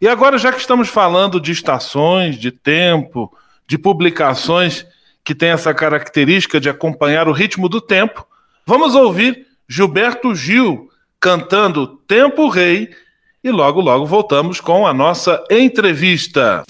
E 0.00 0.08
agora, 0.08 0.38
já 0.38 0.52
que 0.52 0.58
estamos 0.58 0.88
falando 0.88 1.40
de 1.40 1.52
estações, 1.52 2.36
de 2.36 2.50
tempo, 2.50 3.32
de 3.66 3.78
publicações 3.78 4.84
que 5.24 5.34
têm 5.34 5.50
essa 5.50 5.72
característica 5.72 6.58
de 6.58 6.68
acompanhar 6.68 7.28
o 7.28 7.32
ritmo 7.32 7.68
do 7.68 7.80
tempo, 7.80 8.26
vamos 8.66 8.94
ouvir 8.94 9.46
Gilberto 9.68 10.34
Gil 10.34 10.90
cantando 11.20 11.86
Tempo 12.08 12.48
Rei 12.48 12.90
e 13.44 13.50
logo, 13.50 13.80
logo 13.80 14.04
voltamos 14.04 14.60
com 14.60 14.86
a 14.86 14.92
nossa 14.92 15.42
entrevista. 15.48 16.64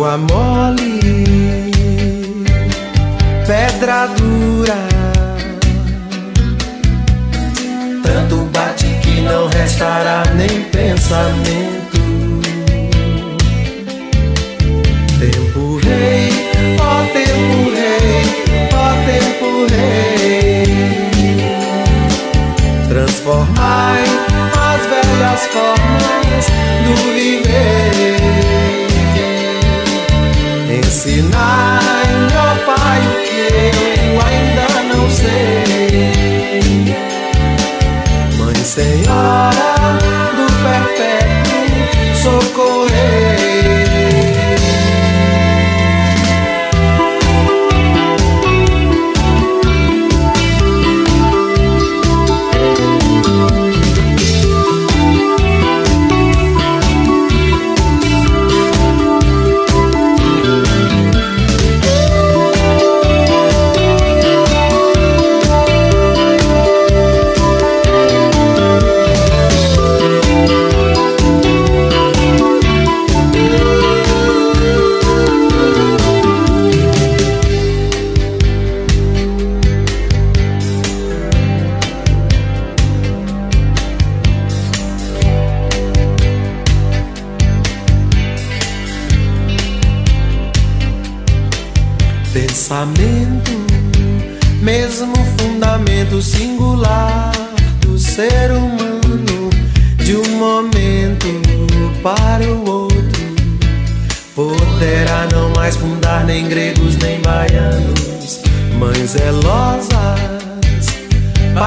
água 0.00 0.16
mole, 0.16 1.70
pedra 3.46 4.06
dura. 4.06 4.88
Tanto 8.02 8.36
bate 8.50 8.86
que 9.02 9.20
não 9.20 9.46
restará 9.48 10.22
nem 10.34 10.62
pensamento. 10.70 12.00
Tempo 15.18 15.78
rei, 15.84 16.30
ó 16.80 17.04
tempo 17.12 17.70
rei, 17.74 18.24
ó 18.72 18.88
tempo 19.04 19.66
rei. 19.74 21.10
Transformai 22.88 24.02
as 24.56 24.80
velhas 24.86 25.46
formas 25.52 26.46
do 26.84 27.19
Mãe 38.80 39.04
Senhora 39.04 39.39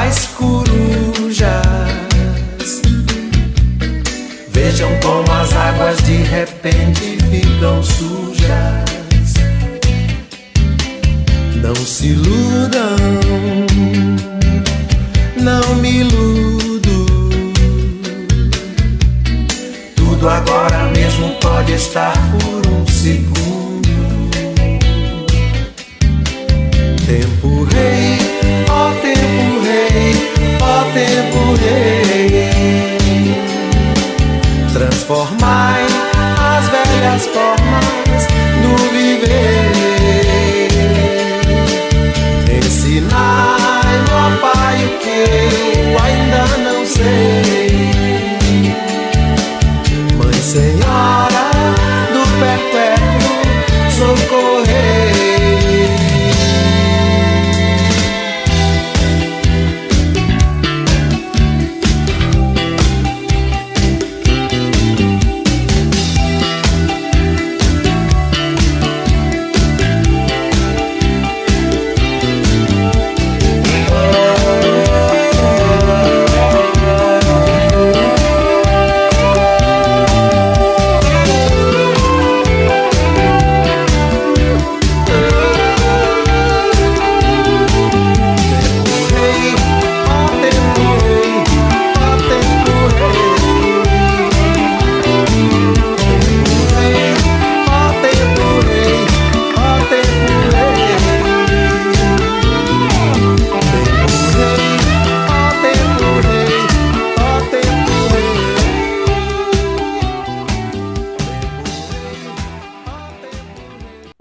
pais 0.03 0.82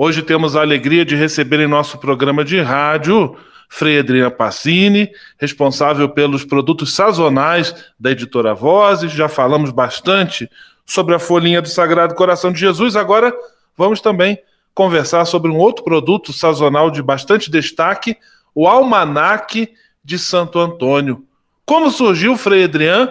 Hoje 0.05 0.21
temos 0.21 0.57
a 0.57 0.63
alegria 0.63 1.05
de 1.05 1.15
receber 1.15 1.61
em 1.61 1.69
nosso 1.69 1.97
programa 1.97 2.45
de 2.45 2.61
rádio 2.61 3.37
Frei 3.69 4.01
Adriana 4.01 4.33
Passini, 4.33 5.13
responsável 5.39 6.09
pelos 6.09 6.45
produtos 6.45 6.93
sazonais 6.93 7.73
da 8.01 8.11
editora 8.11 8.53
Vozes. 8.53 9.13
Já 9.13 9.29
falamos 9.29 9.71
bastante 9.71 10.51
sobre 10.85 11.15
a 11.15 11.21
folhinha 11.21 11.63
do 11.63 11.69
Sagrado 11.69 12.17
Coração 12.17 12.51
de 12.51 12.59
Jesus. 12.59 12.97
Agora 12.97 13.33
vamos 13.79 14.01
também 14.01 14.37
conversar 14.75 15.25
sobre 15.25 15.53
um 15.53 15.57
outro 15.57 15.85
produto 15.85 16.33
sazonal 16.33 16.91
de 16.91 17.01
bastante 17.01 17.49
destaque, 17.49 18.17
o 18.53 18.67
Almanaque 18.67 19.73
de 20.05 20.19
Santo 20.19 20.59
Antônio. 20.59 21.25
Como 21.65 21.93
surgiu, 21.93 22.37
Frei 22.37 22.65
Adriano, 22.65 23.09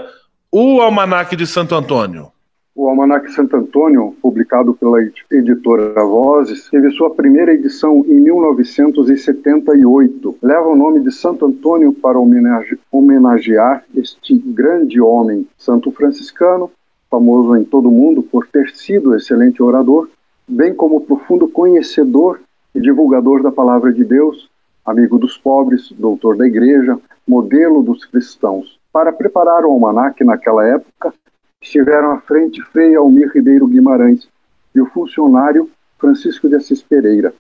o 0.52 0.82
Almanaque 0.82 1.38
de 1.38 1.48
Santo 1.48 1.74
Antônio? 1.74 2.34
O 2.82 2.90
Almanac 2.90 3.32
Santo 3.32 3.56
Antônio, 3.58 4.16
publicado 4.24 4.74
pela 4.74 4.98
editora 5.30 6.04
Vozes, 6.04 6.68
teve 6.68 6.90
sua 6.90 7.12
primeira 7.12 7.54
edição 7.54 8.04
em 8.08 8.20
1978. 8.20 10.38
Leva 10.42 10.68
o 10.68 10.76
nome 10.76 11.02
de 11.02 11.12
Santo 11.12 11.46
Antônio 11.46 11.94
para 11.94 12.18
homenage 12.18 12.80
homenagear 12.92 13.86
este 13.96 14.36
grande 14.36 15.00
homem, 15.00 15.48
santo 15.60 15.92
franciscano, 15.92 16.72
famoso 17.08 17.56
em 17.56 17.64
todo 17.64 17.88
o 17.88 17.92
mundo 17.92 18.24
por 18.24 18.48
ter 18.48 18.72
sido 18.72 19.16
excelente 19.16 19.62
orador, 19.62 20.10
bem 20.48 20.74
como 20.74 21.02
profundo 21.02 21.48
conhecedor 21.48 22.42
e 22.74 22.82
divulgador 22.82 23.44
da 23.44 23.52
palavra 23.52 23.94
de 23.94 24.04
Deus, 24.04 24.50
amigo 24.84 25.20
dos 25.20 25.38
pobres, 25.38 25.92
doutor 25.92 26.36
da 26.36 26.48
igreja, 26.48 26.98
modelo 27.28 27.84
dos 27.84 28.06
cristãos. 28.06 28.80
Para 28.92 29.14
preparar 29.14 29.66
o 29.66 29.72
almanac 29.72 30.24
naquela 30.24 30.68
época, 30.68 31.14
estiveram 31.62 32.12
à 32.12 32.22
frente 32.22 32.62
Frei 32.72 32.96
Almir 32.96 33.32
Ribeiro 33.34 33.68
Guimarães 33.68 34.28
e 34.74 34.82
o 34.82 34.88
funcionário 34.88 35.70
Francisco 36.00 36.50
de 36.50 36.56
Assis 36.56 36.82
Pereira. 36.82 37.34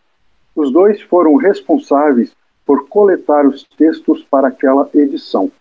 Os 0.55 0.71
dois 0.71 1.01
foram 1.01 1.35
responsáveis 1.35 2.31
por 2.65 2.87
coletar 2.87 3.45
os 3.45 3.63
textos 3.77 4.23
para 4.29 4.49
aquela 4.49 4.87
edição. 4.93 5.51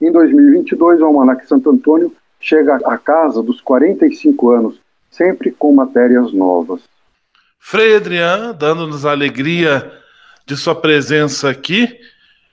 Em 0.00 0.12
2022, 0.12 1.00
o 1.00 1.06
Almanac 1.06 1.46
Santo 1.46 1.70
Antônio 1.70 2.14
chega 2.38 2.76
à 2.84 2.96
casa 2.96 3.42
dos 3.42 3.60
45 3.60 4.50
anos, 4.50 4.80
sempre 5.10 5.50
com 5.50 5.74
matérias 5.74 6.32
novas. 6.32 6.82
Frei 7.58 7.96
Adriano, 7.96 8.54
dando-nos 8.54 9.04
a 9.04 9.10
alegria 9.10 9.90
de 10.46 10.56
sua 10.56 10.74
presença 10.74 11.50
aqui. 11.50 11.98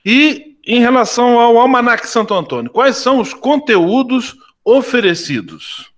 E 0.04 0.56
em 0.66 0.80
relação 0.80 1.38
ao 1.38 1.58
Almanac 1.58 2.08
Santo 2.08 2.34
Antônio, 2.34 2.70
quais 2.70 2.96
são 2.96 3.20
os 3.20 3.32
conteúdos 3.32 4.34
oferecidos? 4.64 5.92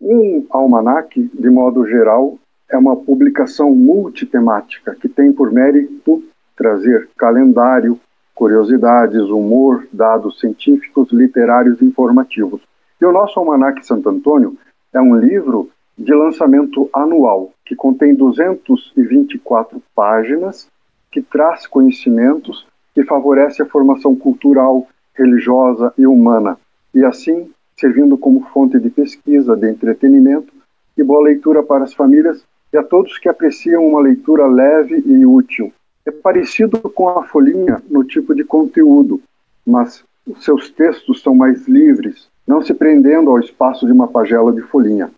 Um 0.00 0.44
almanac, 0.50 1.20
de 1.22 1.50
modo 1.50 1.86
geral, 1.86 2.38
é 2.68 2.76
uma 2.76 2.96
publicação 2.96 3.74
multitemática 3.74 4.94
que 4.94 5.08
tem 5.08 5.32
por 5.32 5.52
mérito 5.52 6.22
trazer 6.56 7.08
calendário, 7.16 7.98
curiosidades, 8.34 9.22
humor, 9.22 9.86
dados 9.92 10.40
científicos, 10.40 11.10
literários 11.12 11.80
e 11.80 11.84
informativos. 11.84 12.60
E 13.00 13.04
o 13.04 13.12
nosso 13.12 13.38
Almanac 13.38 13.86
Santo 13.86 14.08
Antônio 14.08 14.56
é 14.92 15.00
um 15.00 15.16
livro 15.16 15.70
de 15.96 16.12
lançamento 16.12 16.88
anual, 16.92 17.52
que 17.64 17.74
contém 17.74 18.14
224 18.14 19.82
páginas, 19.94 20.68
que 21.10 21.22
traz 21.22 21.66
conhecimentos, 21.66 22.66
que 22.94 23.04
favorece 23.04 23.62
a 23.62 23.66
formação 23.66 24.14
cultural, 24.14 24.86
religiosa 25.14 25.92
e 25.96 26.06
humana, 26.06 26.56
e 26.94 27.04
assim 27.04 27.50
servindo 27.78 28.18
como 28.18 28.44
fonte 28.52 28.78
de 28.78 28.90
pesquisa, 28.90 29.56
de 29.56 29.70
entretenimento 29.70 30.52
e 30.96 31.02
boa 31.02 31.22
leitura 31.22 31.62
para 31.62 31.84
as 31.84 31.94
famílias 31.94 32.44
e 32.72 32.76
a 32.76 32.82
todos 32.82 33.18
que 33.18 33.28
apreciam 33.28 33.86
uma 33.86 34.00
leitura 34.00 34.46
leve 34.46 35.02
e 35.06 35.24
útil. 35.24 35.72
É 36.04 36.10
parecido 36.10 36.80
com 36.80 37.08
a 37.08 37.24
folhinha 37.24 37.80
no 37.88 38.02
tipo 38.02 38.34
de 38.34 38.44
conteúdo, 38.44 39.20
mas 39.64 40.04
os 40.26 40.44
seus 40.44 40.70
textos 40.70 41.22
são 41.22 41.34
mais 41.34 41.68
livres, 41.68 42.28
não 42.46 42.60
se 42.60 42.74
prendendo 42.74 43.30
ao 43.30 43.38
espaço 43.38 43.86
de 43.86 43.92
uma 43.92 44.08
pagela 44.08 44.52
de 44.52 44.60
folhinha. 44.62 45.10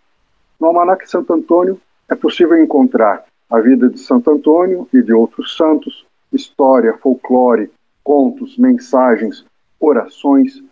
No 0.59 0.67
Almanac 0.67 1.09
Santo 1.09 1.33
Antônio 1.33 1.79
é 2.07 2.15
possível 2.15 2.61
encontrar 2.61 3.25
a 3.49 3.59
vida 3.59 3.89
de 3.89 3.99
Santo 3.99 4.29
Antônio 4.29 4.87
e 4.93 5.01
de 5.01 5.11
outros 5.11 5.57
santos, 5.57 6.05
história, 6.31 6.93
folclore, 6.97 7.71
contos, 8.03 8.57
mensagens, 8.57 9.45
orações, 9.79 10.63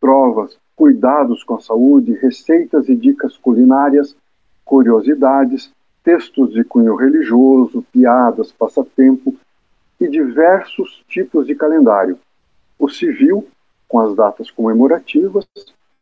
trovas, 0.00 0.56
cuidados 0.76 1.42
com 1.42 1.54
a 1.54 1.60
saúde, 1.60 2.12
receitas 2.12 2.88
e 2.88 2.94
dicas 2.94 3.36
culinárias, 3.36 4.14
curiosidades, 4.64 5.72
textos 6.04 6.52
de 6.52 6.62
cunho 6.62 6.94
religioso, 6.94 7.84
piadas, 7.90 8.52
passatempo 8.52 9.34
e 9.98 10.06
diversos 10.06 11.02
tipos 11.08 11.46
de 11.46 11.54
calendário. 11.54 12.18
O 12.78 12.88
civil, 12.88 13.48
com 13.88 13.98
as 13.98 14.14
datas 14.14 14.50
comemorativas, 14.50 15.46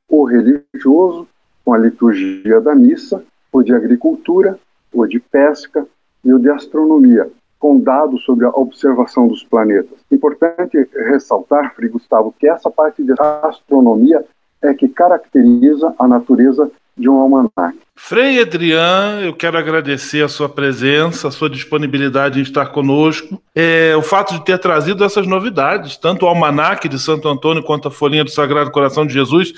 o 0.08 0.24
religioso, 0.24 1.28
com 1.64 1.72
a 1.72 1.78
liturgia 1.78 2.60
da 2.60 2.74
missa, 2.74 3.24
o 3.52 3.62
de 3.62 3.72
agricultura, 3.72 4.58
o 4.92 5.06
de 5.06 5.20
pesca 5.20 5.86
e 6.24 6.32
o 6.32 6.38
de 6.38 6.50
astronomia, 6.50 7.30
com 7.58 7.78
dados 7.78 8.24
sobre 8.24 8.44
a 8.44 8.50
observação 8.50 9.28
dos 9.28 9.44
planetas. 9.44 9.98
Importante 10.10 10.76
ressaltar, 10.92 11.74
Frei 11.74 11.88
Gustavo, 11.88 12.34
que 12.38 12.48
essa 12.48 12.70
parte 12.70 13.02
de 13.02 13.14
astronomia 13.42 14.24
é 14.64 14.74
que 14.74 14.88
caracteriza 14.88 15.94
a 15.98 16.08
natureza 16.08 16.70
de 16.96 17.08
um 17.08 17.18
almanac. 17.20 17.76
Frei 17.96 18.40
Adrian, 18.40 19.20
eu 19.22 19.34
quero 19.34 19.58
agradecer 19.58 20.24
a 20.24 20.28
sua 20.28 20.48
presença, 20.48 21.28
a 21.28 21.30
sua 21.30 21.50
disponibilidade 21.50 22.38
em 22.38 22.42
estar 22.42 22.66
conosco, 22.66 23.40
é, 23.54 23.94
o 23.96 24.02
fato 24.02 24.34
de 24.34 24.44
ter 24.44 24.58
trazido 24.58 25.04
essas 25.04 25.26
novidades, 25.26 25.96
tanto 25.96 26.24
o 26.24 26.28
almanac 26.28 26.88
de 26.88 26.98
Santo 26.98 27.28
Antônio 27.28 27.62
quanto 27.62 27.88
a 27.88 27.90
folhinha 27.90 28.24
do 28.24 28.30
Sagrado 28.30 28.70
Coração 28.70 29.06
de 29.06 29.12
Jesus 29.12 29.54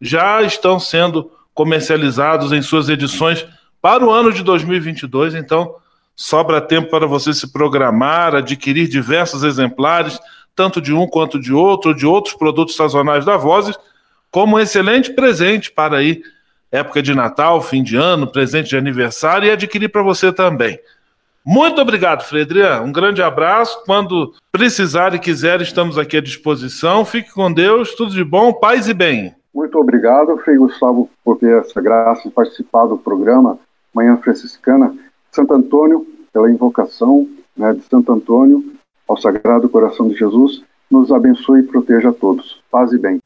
já 0.00 0.42
estão 0.42 0.80
sendo 0.80 1.30
comercializados 1.52 2.52
em 2.52 2.62
suas 2.62 2.88
edições 2.88 3.46
para 3.82 4.04
o 4.04 4.10
ano 4.10 4.32
de 4.32 4.42
2022, 4.42 5.34
então 5.34 5.74
sobra 6.16 6.60
tempo 6.60 6.90
para 6.90 7.06
você 7.06 7.32
se 7.32 7.52
programar, 7.52 8.34
adquirir 8.34 8.88
diversos 8.88 9.42
exemplares, 9.42 10.18
tanto 10.54 10.80
de 10.80 10.92
um 10.92 11.06
quanto 11.06 11.40
de 11.40 11.52
outro, 11.52 11.94
de 11.94 12.06
outros 12.06 12.34
produtos 12.34 12.76
sazonais 12.76 13.24
da 13.24 13.36
Vozes, 13.36 13.76
como 14.30 14.56
um 14.56 14.60
excelente 14.60 15.12
presente 15.12 15.70
para 15.70 15.98
aí 15.98 16.22
época 16.70 17.02
de 17.02 17.14
Natal, 17.14 17.60
fim 17.60 17.82
de 17.82 17.96
ano, 17.96 18.30
presente 18.30 18.70
de 18.70 18.76
aniversário 18.76 19.48
e 19.48 19.50
adquirir 19.50 19.88
para 19.88 20.02
você 20.02 20.32
também. 20.32 20.78
Muito 21.44 21.80
obrigado, 21.80 22.22
Fredrian. 22.22 22.82
Um 22.82 22.92
grande 22.92 23.22
abraço. 23.22 23.82
Quando 23.84 24.32
precisar 24.52 25.14
e 25.14 25.18
quiser, 25.18 25.60
estamos 25.60 25.98
aqui 25.98 26.18
à 26.18 26.20
disposição. 26.20 27.04
Fique 27.04 27.32
com 27.32 27.52
Deus, 27.52 27.94
tudo 27.94 28.12
de 28.12 28.22
bom, 28.22 28.52
paz 28.52 28.88
e 28.88 28.94
bem. 28.94 29.34
Muito 29.52 29.76
obrigado, 29.78 30.36
Frei 30.38 30.56
Gustavo, 30.56 31.10
por 31.24 31.38
ter 31.38 31.58
essa 31.58 31.80
graça 31.80 32.28
de 32.28 32.30
participar 32.30 32.86
do 32.86 32.98
programa 32.98 33.58
Manhã 33.92 34.16
Franciscana. 34.18 34.94
Santo 35.32 35.54
Antônio, 35.54 36.06
pela 36.32 36.50
invocação 36.50 37.26
né, 37.56 37.72
de 37.72 37.82
Santo 37.82 38.12
Antônio 38.12 38.64
ao 39.08 39.16
Sagrado 39.16 39.68
Coração 39.68 40.08
de 40.08 40.14
Jesus, 40.14 40.62
nos 40.90 41.10
abençoe 41.10 41.60
e 41.60 41.64
proteja 41.64 42.10
a 42.10 42.12
todos. 42.12 42.60
Paz 42.70 42.92
e 42.92 42.98
bem. 42.98 43.18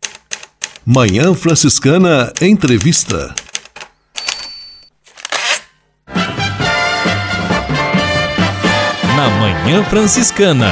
Manhã 0.86 1.32
Franciscana 1.32 2.30
Entrevista. 2.42 3.34
Na 9.16 9.30
Manhã 9.40 9.82
Franciscana, 9.84 10.70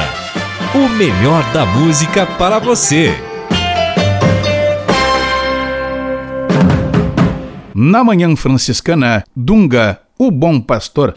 o 0.75 0.87
melhor 0.87 1.43
da 1.51 1.65
música 1.65 2.27
para 2.27 2.59
você. 2.59 3.11
Na 7.73 8.03
Manhã 8.03 8.35
Franciscana, 8.35 9.23
Dunga, 9.35 9.99
o 10.19 10.29
Bom 10.29 10.61
Pastor. 10.61 11.15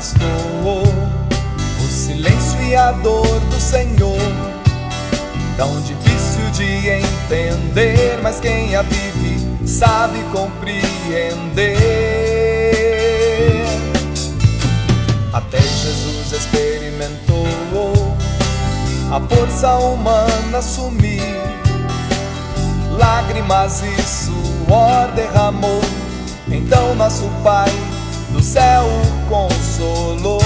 O 0.00 1.86
silêncio 1.86 2.62
e 2.62 2.74
a 2.74 2.90
dor 2.90 3.38
do 3.38 3.60
Senhor, 3.60 4.16
tão 5.58 5.78
difícil 5.82 6.50
de 6.52 6.88
entender, 6.88 8.18
mas 8.22 8.40
quem 8.40 8.74
a 8.74 8.80
vive 8.80 9.68
sabe 9.68 10.18
compreender. 10.32 11.76
Até 15.34 15.60
Jesus 15.60 16.32
experimentou 16.32 17.46
a 19.12 19.20
força 19.20 19.76
humana 19.76 20.62
sumir, 20.62 21.20
lágrimas 22.98 23.82
e 23.82 24.00
suor 24.00 25.12
derramou. 25.14 25.82
Então 26.50 26.94
nosso 26.94 27.28
Pai 27.44 27.70
do 28.32 28.42
céu 28.42 28.84
consolou. 29.28 30.40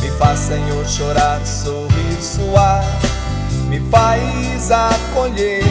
Me 0.00 0.10
faz, 0.18 0.40
Senhor, 0.40 0.84
chorar, 0.86 1.40
sorrir, 1.46 2.18
suar, 2.20 2.84
me 3.68 3.80
faz 3.90 4.70
acolher. 4.70 5.64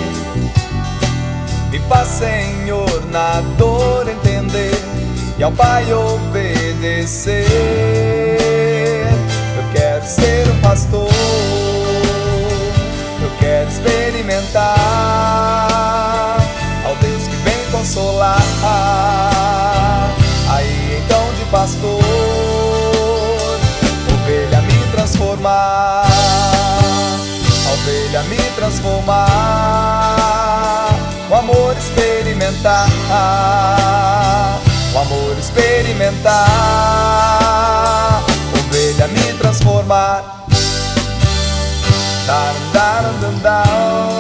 Me 1.71 1.77
faz, 1.87 2.07
Senhor, 2.07 3.05
na 3.11 3.41
dor 3.57 4.09
entender 4.09 4.73
e 5.37 5.43
ao 5.43 5.51
Pai 5.51 5.85
obedecer. 5.93 7.45
Eu 9.57 9.63
quero 9.73 10.05
ser 10.05 10.47
um 10.49 10.59
pastor, 10.61 11.11
eu 13.21 13.29
quero 13.39 13.69
experimentar 13.69 15.98
o 34.93 34.99
amor 34.99 35.37
experimentar, 35.37 36.35
ovelha 38.53 39.07
me 39.07 39.33
transformar. 39.39 40.23
Dar, 42.27 42.53
dar, 42.73 43.03
dar, 43.21 43.31
dar. 43.41 44.18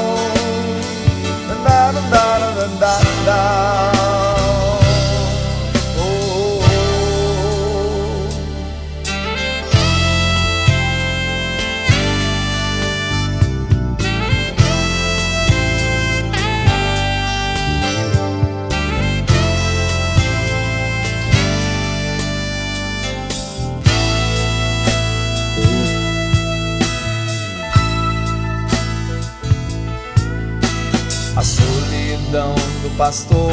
Pastor, 32.99 33.49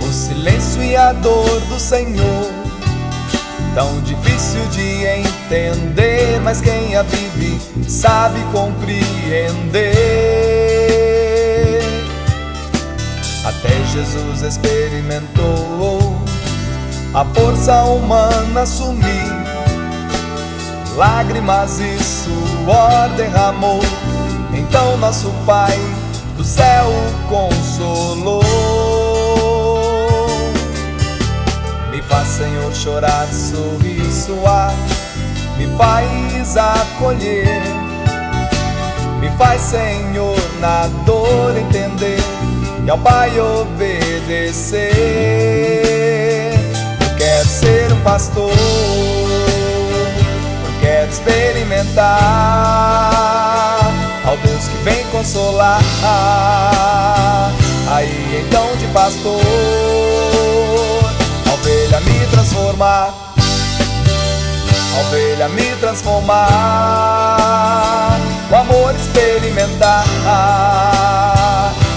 o 0.00 0.10
silêncio 0.10 0.82
e 0.82 0.96
a 0.96 1.12
dor 1.12 1.60
do 1.68 1.78
Senhor, 1.78 2.50
tão 3.74 4.00
difícil 4.00 4.64
de 4.68 5.04
entender, 5.04 6.40
mas 6.42 6.62
quem 6.62 6.96
a 6.96 7.02
vive 7.02 7.60
sabe 7.86 8.40
compreender. 8.50 9.92
Até 13.44 13.84
Jesus 13.92 14.40
experimentou 14.40 16.18
a 17.12 17.26
força 17.26 17.82
humana 17.82 18.64
sumir, 18.64 19.34
lágrimas 20.96 21.78
e 21.78 21.98
suor 22.02 23.10
derramou. 23.18 23.82
Então 24.54 24.96
nosso 24.96 25.30
Pai 25.44 25.78
do 26.38 26.44
céu 26.44 26.86
consolou. 27.28 28.42
Me 31.90 32.00
faz, 32.00 32.28
Senhor, 32.28 32.72
chorar, 32.72 33.26
sorrir, 33.26 34.08
suar, 34.12 34.72
me 35.56 35.66
faz 35.76 36.56
acolher. 36.56 37.60
Me 39.20 39.28
faz, 39.36 39.60
Senhor, 39.62 40.38
na 40.60 40.86
dor 41.04 41.58
entender 41.58 42.20
e 42.86 42.90
ao 42.90 42.98
Pai 42.98 43.32
obedecer. 43.40 44.92
Eu 47.00 47.16
quero 47.16 47.48
ser 47.48 47.92
um 47.92 48.00
pastor, 48.02 48.52
eu 48.52 50.80
quero 50.80 51.10
experimentar 51.10 52.97
consolar. 55.18 55.80
Aí 57.90 58.44
então 58.46 58.76
de 58.76 58.86
pastor, 58.88 59.40
a 61.48 61.52
ovelha 61.54 62.00
me 62.00 62.26
transformar, 62.30 63.12
a 64.94 65.00
ovelha 65.00 65.48
me 65.48 65.74
transformar, 65.80 66.46
o 68.50 68.54
amor 68.54 68.94
experimentar, 68.94 70.04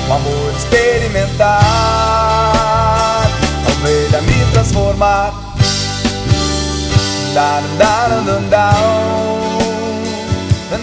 o 0.10 0.14
amor 0.14 0.54
experimentar, 0.58 1.62
a 3.66 3.72
ovelha 3.72 4.22
me 4.22 4.46
transformar. 4.52 5.34
Down, 7.34 7.64
down, 7.78 8.50
down 8.50 9.22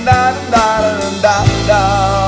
da 0.09 0.33
da 0.51 0.99
da 1.21 1.45
da 1.67 2.28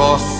de 0.00 0.39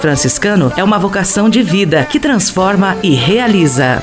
franciscano 0.00 0.72
é 0.76 0.82
uma 0.82 0.98
vocação 0.98 1.48
de 1.48 1.62
vida 1.62 2.04
que 2.04 2.18
transforma 2.18 2.96
e 3.02 3.14
realiza. 3.14 4.02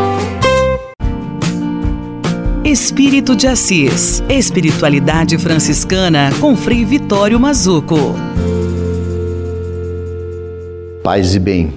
Espírito 2.71 3.35
de 3.35 3.47
Assis. 3.47 4.23
Espiritualidade 4.29 5.37
franciscana 5.37 6.29
com 6.39 6.55
Frei 6.55 6.85
Vitório 6.85 7.37
Mazuco. 7.37 8.15
Paz 11.03 11.35
e 11.35 11.39
bem. 11.39 11.73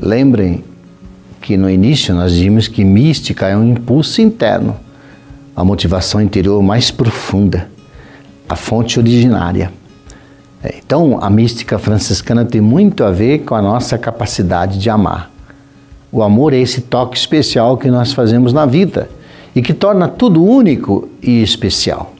Lembrem 0.00 0.62
que 1.42 1.56
no 1.56 1.68
início 1.68 2.14
nós 2.14 2.36
vimos 2.36 2.68
que 2.68 2.84
mística 2.84 3.48
é 3.48 3.56
um 3.56 3.72
impulso 3.72 4.22
interno, 4.22 4.76
a 5.56 5.64
motivação 5.64 6.22
interior 6.22 6.62
mais 6.62 6.92
profunda, 6.92 7.68
a 8.48 8.54
fonte 8.54 9.00
originária. 9.00 9.72
É, 10.62 10.76
então, 10.78 11.18
a 11.20 11.28
mística 11.28 11.76
franciscana 11.76 12.44
tem 12.44 12.60
muito 12.60 13.02
a 13.02 13.10
ver 13.10 13.40
com 13.40 13.56
a 13.56 13.60
nossa 13.60 13.98
capacidade 13.98 14.78
de 14.78 14.88
amar. 14.88 15.28
O 16.12 16.22
amor 16.22 16.52
é 16.52 16.58
esse 16.58 16.82
toque 16.82 17.18
especial 17.18 17.76
que 17.76 17.90
nós 17.90 18.12
fazemos 18.12 18.52
na 18.52 18.64
vida 18.64 19.08
e 19.56 19.62
que 19.62 19.72
torna 19.72 20.06
tudo 20.06 20.44
único 20.44 21.08
e 21.22 21.42
especial. 21.42 22.14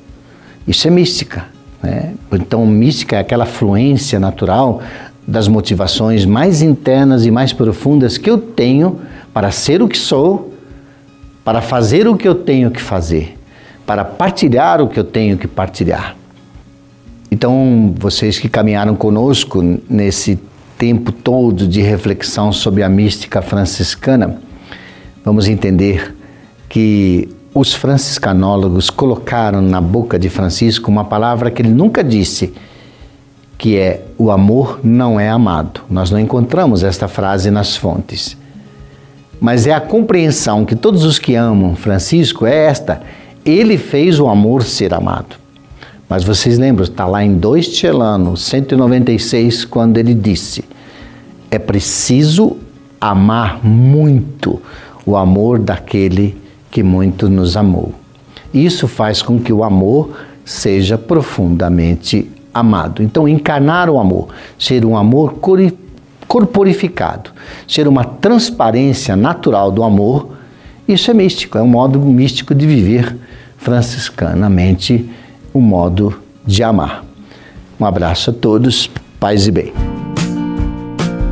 Isso 0.66 0.88
é 0.88 0.90
mística. 0.90 1.44
Né? 1.82 2.14
Então, 2.32 2.64
mística 2.64 3.16
é 3.16 3.18
aquela 3.18 3.44
fluência 3.44 4.18
natural 4.18 4.80
das 5.28 5.46
motivações 5.46 6.24
mais 6.24 6.62
internas 6.62 7.26
e 7.26 7.30
mais 7.30 7.52
profundas 7.52 8.16
que 8.16 8.30
eu 8.30 8.38
tenho 8.38 9.00
para 9.34 9.50
ser 9.50 9.82
o 9.82 9.88
que 9.88 9.98
sou, 9.98 10.54
para 11.44 11.60
fazer 11.60 12.08
o 12.08 12.16
que 12.16 12.26
eu 12.26 12.34
tenho 12.34 12.70
que 12.70 12.80
fazer, 12.80 13.36
para 13.84 14.02
partilhar 14.02 14.80
o 14.80 14.88
que 14.88 14.98
eu 14.98 15.04
tenho 15.04 15.36
que 15.36 15.46
partilhar. 15.46 16.16
Então, 17.30 17.94
vocês 17.98 18.38
que 18.38 18.48
caminharam 18.48 18.96
conosco 18.96 19.62
nesse 19.90 20.38
tempo 20.78 21.12
todo 21.12 21.68
de 21.68 21.82
reflexão 21.82 22.50
sobre 22.50 22.82
a 22.82 22.88
mística 22.88 23.42
franciscana, 23.42 24.40
vamos 25.22 25.48
entender 25.48 26.14
que 26.68 27.28
os 27.54 27.72
franciscanólogos 27.72 28.90
colocaram 28.90 29.62
na 29.62 29.80
boca 29.80 30.18
de 30.18 30.28
Francisco 30.28 30.90
uma 30.90 31.04
palavra 31.04 31.50
que 31.50 31.62
ele 31.62 31.70
nunca 31.70 32.04
disse, 32.04 32.52
que 33.56 33.78
é 33.78 34.04
o 34.18 34.30
amor 34.30 34.80
não 34.84 35.18
é 35.18 35.30
amado. 35.30 35.80
Nós 35.88 36.10
não 36.10 36.20
encontramos 36.20 36.82
esta 36.82 37.08
frase 37.08 37.50
nas 37.50 37.74
fontes. 37.76 38.36
Mas 39.40 39.66
é 39.66 39.72
a 39.72 39.80
compreensão 39.80 40.64
que 40.64 40.76
todos 40.76 41.04
os 41.04 41.18
que 41.18 41.34
amam 41.34 41.74
Francisco 41.74 42.44
é 42.44 42.66
esta: 42.66 43.00
ele 43.44 43.78
fez 43.78 44.20
o 44.20 44.28
amor 44.28 44.62
ser 44.62 44.92
amado. 44.92 45.36
Mas 46.08 46.24
vocês 46.24 46.58
lembram, 46.58 46.84
está 46.84 47.06
lá 47.06 47.24
em 47.24 47.34
2 47.34 47.68
Tchelano, 47.68 48.36
196, 48.36 49.64
quando 49.64 49.98
ele 49.98 50.14
disse: 50.14 50.64
é 51.50 51.58
preciso 51.58 52.56
amar 53.00 53.64
muito 53.64 54.60
o 55.04 55.16
amor 55.16 55.58
daquele 55.58 56.30
que 56.30 56.45
muito 56.82 57.28
nos 57.28 57.56
amou. 57.56 57.94
Isso 58.52 58.88
faz 58.88 59.22
com 59.22 59.38
que 59.38 59.52
o 59.52 59.64
amor 59.64 60.18
seja 60.44 60.96
profundamente 60.96 62.30
amado. 62.54 63.02
Então, 63.02 63.28
encarnar 63.28 63.90
o 63.90 63.98
amor, 63.98 64.28
ser 64.58 64.84
um 64.84 64.96
amor 64.96 65.38
corporificado, 66.26 67.30
ser 67.68 67.86
uma 67.86 68.04
transparência 68.04 69.14
natural 69.14 69.70
do 69.70 69.82
amor, 69.82 70.36
isso 70.88 71.10
é 71.10 71.14
místico, 71.14 71.58
é 71.58 71.62
um 71.62 71.66
modo 71.66 71.98
místico 71.98 72.54
de 72.54 72.66
viver 72.66 73.16
franciscanamente 73.58 75.10
o 75.52 75.60
modo 75.60 76.20
de 76.46 76.62
amar. 76.62 77.04
Um 77.78 77.84
abraço 77.84 78.30
a 78.30 78.32
todos, 78.32 78.88
paz 79.18 79.46
e 79.46 79.50
bem. 79.50 79.85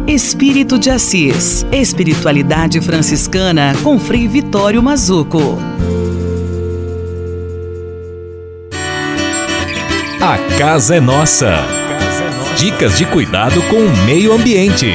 Espírito 0.06 0.78
de 0.78 0.90
Assis. 0.90 1.64
Espiritualidade 1.72 2.78
franciscana 2.82 3.72
com 3.82 3.98
Frei 3.98 4.28
Vitório 4.28 4.82
Mazuco. 4.82 5.58
A 10.20 10.58
casa 10.58 10.96
é 10.96 11.00
nossa. 11.00 11.56
Dicas 12.58 12.98
de 12.98 13.06
cuidado 13.06 13.62
com 13.62 13.76
o 13.76 13.96
meio 14.04 14.34
ambiente. 14.34 14.92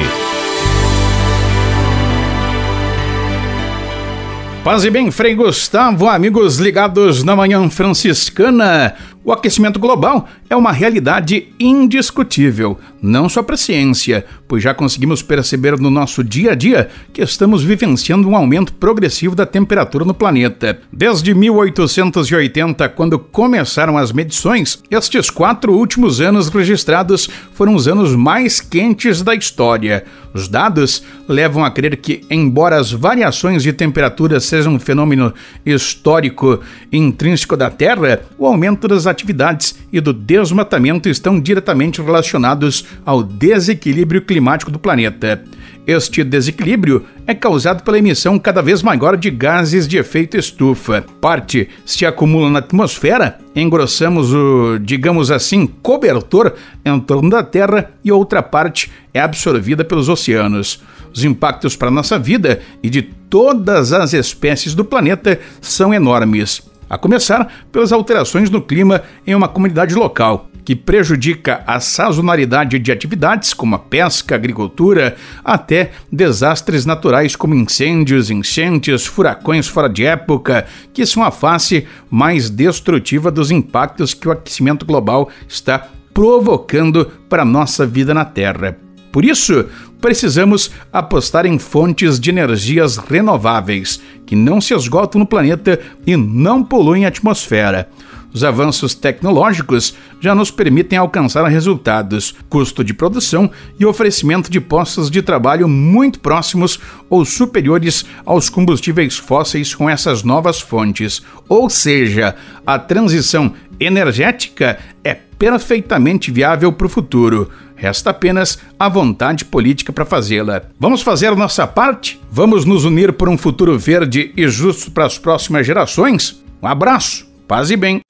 Paz 4.62 4.84
e 4.84 4.90
bem, 4.90 5.10
Frei 5.10 5.34
Gustavo, 5.34 6.06
amigos 6.06 6.58
ligados 6.58 7.24
na 7.24 7.34
Manhã 7.34 7.68
Franciscana. 7.68 8.94
O 9.22 9.32
aquecimento 9.32 9.78
global 9.78 10.26
é 10.48 10.56
uma 10.56 10.72
realidade 10.72 11.48
indiscutível, 11.60 12.78
não 13.02 13.28
só 13.28 13.42
para 13.42 13.54
a 13.54 13.58
ciência, 13.58 14.24
pois 14.48 14.62
já 14.62 14.72
conseguimos 14.72 15.22
perceber 15.22 15.78
no 15.78 15.90
nosso 15.90 16.24
dia 16.24 16.52
a 16.52 16.54
dia 16.54 16.88
que 17.12 17.20
estamos 17.20 17.62
vivenciando 17.62 18.26
um 18.26 18.34
aumento 18.34 18.72
progressivo 18.72 19.34
da 19.34 19.44
temperatura 19.44 20.06
no 20.06 20.14
planeta. 20.14 20.80
Desde 20.90 21.34
1880, 21.34 22.88
quando 22.88 23.18
começaram 23.18 23.98
as 23.98 24.10
medições, 24.10 24.82
estes 24.90 25.28
quatro 25.28 25.74
últimos 25.74 26.22
anos 26.22 26.48
registrados 26.48 27.28
foram 27.52 27.74
os 27.74 27.86
anos 27.86 28.16
mais 28.16 28.58
quentes 28.58 29.20
da 29.20 29.34
história. 29.34 30.02
Os 30.32 30.48
dados 30.48 31.02
levam 31.28 31.64
a 31.64 31.70
crer 31.70 31.96
que, 31.96 32.24
embora 32.30 32.76
as 32.76 32.90
variações 32.90 33.62
de 33.62 33.72
temperatura 33.72 34.40
sejam 34.40 34.74
um 34.74 34.78
fenômeno 34.78 35.34
histórico 35.66 36.60
intrínseco 36.90 37.56
da 37.56 37.68
Terra, 37.68 38.22
o 38.38 38.46
aumento 38.46 38.88
das 38.88 39.06
atividades 39.20 39.78
e 39.92 40.00
do 40.00 40.12
desmatamento 40.12 41.08
estão 41.08 41.38
diretamente 41.38 42.00
relacionados 42.00 42.84
ao 43.04 43.22
desequilíbrio 43.22 44.22
climático 44.22 44.70
do 44.70 44.78
planeta. 44.78 45.44
Este 45.86 46.22
desequilíbrio 46.22 47.04
é 47.26 47.34
causado 47.34 47.82
pela 47.82 47.98
emissão 47.98 48.38
cada 48.38 48.62
vez 48.62 48.82
maior 48.82 49.16
de 49.16 49.30
gases 49.30 49.88
de 49.88 49.96
efeito 49.96 50.36
estufa. 50.36 51.04
Parte 51.20 51.68
se 51.84 52.04
acumula 52.04 52.50
na 52.50 52.58
atmosfera, 52.58 53.38
engrossamos 53.56 54.32
o, 54.32 54.78
digamos 54.78 55.30
assim, 55.30 55.66
cobertor 55.66 56.54
em 56.84 57.00
torno 57.00 57.30
da 57.30 57.42
Terra 57.42 57.90
e 58.04 58.12
outra 58.12 58.42
parte 58.42 58.90
é 59.12 59.20
absorvida 59.20 59.84
pelos 59.84 60.08
oceanos. 60.08 60.82
Os 61.12 61.24
impactos 61.24 61.74
para 61.74 61.90
nossa 61.90 62.18
vida 62.18 62.60
e 62.82 62.88
de 62.88 63.02
todas 63.02 63.92
as 63.92 64.12
espécies 64.12 64.74
do 64.74 64.84
planeta 64.84 65.40
são 65.60 65.92
enormes 65.92 66.69
a 66.90 66.98
começar 66.98 67.48
pelas 67.70 67.92
alterações 67.92 68.50
no 68.50 68.60
clima 68.60 69.02
em 69.24 69.32
uma 69.32 69.46
comunidade 69.46 69.94
local, 69.94 70.50
que 70.64 70.74
prejudica 70.74 71.62
a 71.66 71.78
sazonalidade 71.78 72.78
de 72.80 72.90
atividades 72.92 73.54
como 73.54 73.76
a 73.76 73.78
pesca, 73.78 74.34
agricultura, 74.34 75.16
até 75.44 75.92
desastres 76.12 76.84
naturais 76.84 77.36
como 77.36 77.54
incêndios, 77.54 78.30
enchentes, 78.30 79.06
furacões 79.06 79.68
fora 79.68 79.88
de 79.88 80.04
época, 80.04 80.66
que 80.92 81.06
são 81.06 81.22
a 81.22 81.30
face 81.30 81.86
mais 82.10 82.50
destrutiva 82.50 83.30
dos 83.30 83.50
impactos 83.50 84.12
que 84.12 84.28
o 84.28 84.32
aquecimento 84.32 84.84
global 84.84 85.30
está 85.48 85.88
provocando 86.12 87.06
para 87.28 87.42
a 87.42 87.46
nossa 87.46 87.86
vida 87.86 88.12
na 88.12 88.24
Terra. 88.24 88.89
Por 89.12 89.24
isso, 89.24 89.66
precisamos 90.00 90.70
apostar 90.92 91.44
em 91.44 91.58
fontes 91.58 92.18
de 92.18 92.30
energias 92.30 92.96
renováveis, 92.96 94.00
que 94.24 94.36
não 94.36 94.60
se 94.60 94.72
esgotam 94.74 95.18
no 95.18 95.26
planeta 95.26 95.80
e 96.06 96.16
não 96.16 96.62
poluem 96.62 97.04
a 97.04 97.08
atmosfera. 97.08 97.88
Os 98.32 98.44
avanços 98.44 98.94
tecnológicos 98.94 99.94
já 100.20 100.34
nos 100.34 100.52
permitem 100.52 100.96
alcançar 100.96 101.44
resultados, 101.48 102.34
custo 102.48 102.84
de 102.84 102.94
produção 102.94 103.50
e 103.78 103.84
oferecimento 103.84 104.48
de 104.48 104.60
postos 104.60 105.10
de 105.10 105.20
trabalho 105.20 105.68
muito 105.68 106.20
próximos 106.20 106.78
ou 107.08 107.24
superiores 107.24 108.04
aos 108.24 108.48
combustíveis 108.48 109.16
fósseis 109.16 109.74
com 109.74 109.90
essas 109.90 110.22
novas 110.22 110.60
fontes. 110.60 111.22
Ou 111.48 111.68
seja, 111.68 112.36
a 112.64 112.78
transição 112.78 113.52
energética 113.80 114.78
é 115.02 115.29
perfeitamente 115.40 116.30
viável 116.30 116.70
para 116.70 116.86
o 116.86 116.90
futuro. 116.90 117.48
Resta 117.74 118.10
apenas 118.10 118.58
a 118.78 118.90
vontade 118.90 119.46
política 119.46 119.90
para 119.90 120.04
fazê-la. 120.04 120.60
Vamos 120.78 121.00
fazer 121.00 121.28
a 121.28 121.34
nossa 121.34 121.66
parte? 121.66 122.20
Vamos 122.30 122.66
nos 122.66 122.84
unir 122.84 123.14
por 123.14 123.26
um 123.26 123.38
futuro 123.38 123.78
verde 123.78 124.34
e 124.36 124.46
justo 124.48 124.90
para 124.90 125.06
as 125.06 125.16
próximas 125.16 125.66
gerações? 125.66 126.44
Um 126.62 126.66
abraço, 126.66 127.26
paz 127.48 127.70
e 127.70 127.76
bem. 127.76 128.00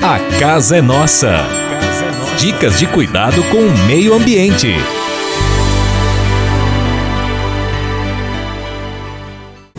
A 0.00 0.38
casa 0.38 0.76
é 0.76 0.80
nossa. 0.80 1.40
Dicas 2.38 2.78
de 2.78 2.86
cuidado 2.86 3.42
com 3.50 3.58
o 3.58 3.78
meio 3.86 4.14
ambiente. 4.14 4.68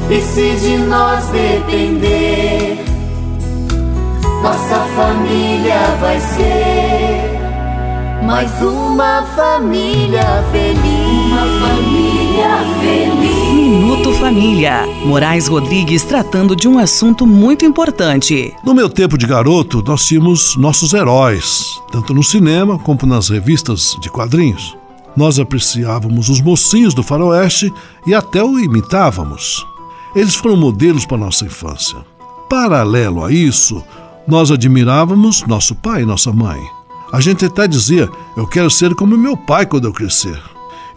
E 0.10 0.22
se 0.22 0.56
de 0.58 0.78
nós 0.80 1.28
depender, 1.28 2.63
nossa 4.44 4.78
família 4.94 5.80
vai 6.02 6.20
ser 6.20 7.40
mais 8.26 8.52
uma 8.62 9.24
família 9.38 10.44
feliz. 10.52 11.32
Uma 11.32 11.46
família 11.66 12.50
feliz. 12.82 13.54
Minuto 13.54 14.12
Família. 14.16 14.86
Moraes 15.06 15.48
Rodrigues 15.48 16.04
tratando 16.04 16.58
de 16.58 16.68
um 16.68 16.78
assunto 16.78 17.26
muito 17.26 17.64
importante. 17.64 18.54
No 18.66 18.74
meu 18.74 18.90
tempo 18.90 19.18
de 19.18 19.26
garoto, 19.26 19.82
nós 19.82 20.06
tínhamos 20.06 20.58
nossos 20.58 20.94
heróis, 20.94 21.82
tanto 21.90 22.14
no 22.14 22.22
cinema 22.22 22.78
como 22.78 23.00
nas 23.06 23.30
revistas 23.30 23.96
de 24.02 24.10
quadrinhos. 24.10 24.76
Nós 25.16 25.40
apreciávamos 25.40 26.28
os 26.28 26.42
mocinhos 26.42 26.94
do 26.94 27.02
faroeste 27.02 27.74
e 28.06 28.14
até 28.14 28.44
o 28.44 28.60
imitávamos. 28.60 29.66
Eles 30.14 30.36
foram 30.36 30.58
modelos 30.58 31.06
para 31.06 31.18
nossa 31.18 31.46
infância. 31.46 32.00
Paralelo 32.50 33.24
a 33.24 33.32
isso, 33.32 33.82
nós 34.28 34.52
admirávamos 34.52 35.44
nosso 35.48 35.76
pai 35.76 36.04
e 36.04 36.06
nossa 36.06 36.32
mãe. 36.32 36.62
A 37.12 37.20
gente 37.20 37.46
até 37.46 37.68
dizia: 37.68 38.10
Eu 38.36 38.48
quero 38.48 38.70
ser 38.70 38.96
como 38.96 39.18
meu 39.18 39.38
pai 39.38 39.66
quando 39.66 39.86
eu 39.86 39.94
crescer. 39.94 40.42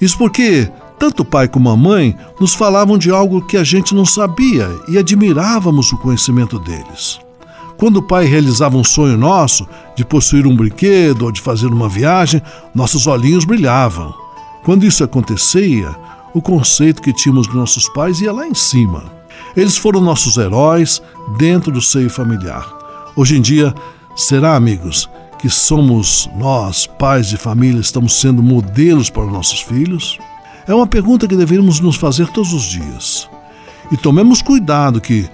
Isso 0.01 0.17
porque 0.17 0.71
tanto 0.99 1.23
o 1.23 1.25
pai 1.25 1.47
como 1.49 1.69
a 1.69 1.77
mãe 1.77 2.17
nos 2.41 2.55
falavam 2.55 2.97
de 2.97 3.11
algo 3.11 3.43
que 3.43 3.57
a 3.57 3.65
gente 3.65 3.95
não 3.95 4.05
sabia 4.05 4.69
e 4.89 4.97
admirávamos 4.97 5.93
o 5.93 5.99
conhecimento 5.99 6.59
deles. 6.59 7.19
Quando 7.77 7.99
o 7.99 8.03
pai 8.03 8.25
realizava 8.25 8.79
um 8.79 8.85
sonho 8.85 9.19
nosso, 9.19 9.69
de 9.95 10.05
possuir 10.05 10.47
um 10.47 10.57
brinquedo 10.57 11.23
ou 11.27 11.33
de 11.33 11.43
fazer 11.43 11.67
uma 11.67 11.89
viagem, 11.89 12.41
nossos 12.75 13.07
olhinhos 13.07 13.45
brilhavam. 13.45 14.15
Quando 14.65 14.87
isso 14.87 15.05
acontecia, 15.05 15.95
o 16.33 16.41
conceito 16.41 17.03
que 17.03 17.13
tínhamos 17.13 17.47
de 17.47 17.55
nossos 17.55 17.89
pais 17.91 18.21
ia 18.21 18.33
lá 18.33 18.47
em 18.47 18.55
cima. 18.55 19.05
Eles 19.55 19.77
foram 19.77 20.01
nossos 20.01 20.39
heróis 20.39 21.03
dentro 21.37 21.71
do 21.71 21.83
seio 21.83 22.09
familiar. 22.09 22.76
Hoje 23.17 23.39
em 23.39 23.41
dia, 23.41 23.75
será, 24.15 24.57
amigos, 24.57 25.09
que 25.39 25.49
somos 25.49 26.29
nós, 26.37 26.87
pais 26.87 27.29
de 27.29 27.39
família, 27.39 27.81
estamos 27.81 28.21
sendo 28.21 28.43
modelos 28.43 29.09
para 29.09 29.25
nossos 29.25 29.63
filhos? 29.63 30.19
É 30.69 30.75
uma 30.75 30.87
pergunta 30.87 31.27
que 31.27 31.35
deveríamos 31.35 31.81
nos 31.81 31.97
fazer 31.97 32.29
todos 32.29 32.53
os 32.53 32.65
dias. 32.65 33.27
E 33.91 33.97
tomemos 33.97 34.43
cuidado 34.43 35.01
que, 35.01 35.27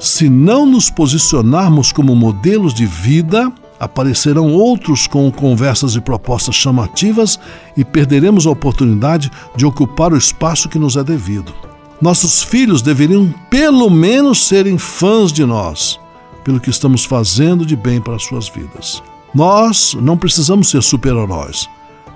se 0.00 0.28
não 0.28 0.66
nos 0.66 0.90
posicionarmos 0.90 1.92
como 1.92 2.16
modelos 2.16 2.74
de 2.74 2.86
vida, 2.86 3.52
aparecerão 3.78 4.52
outros 4.52 5.06
com 5.06 5.30
conversas 5.30 5.94
e 5.94 6.00
propostas 6.00 6.56
chamativas 6.56 7.38
e 7.76 7.84
perderemos 7.84 8.48
a 8.48 8.50
oportunidade 8.50 9.30
de 9.54 9.64
ocupar 9.64 10.12
o 10.12 10.18
espaço 10.18 10.68
que 10.68 10.78
nos 10.78 10.96
é 10.96 11.04
devido. 11.04 11.54
Nossos 12.02 12.42
filhos 12.42 12.82
deveriam, 12.82 13.32
pelo 13.48 13.88
menos, 13.88 14.44
serem 14.48 14.76
fãs 14.76 15.32
de 15.32 15.46
nós, 15.46 16.00
pelo 16.48 16.58
que 16.58 16.70
estamos 16.70 17.04
fazendo 17.04 17.66
de 17.66 17.76
bem 17.76 18.00
para 18.00 18.18
suas 18.18 18.48
vidas. 18.48 19.02
Nós 19.34 19.94
não 20.00 20.16
precisamos 20.16 20.70
ser 20.70 20.82
super-heróis, 20.82 21.68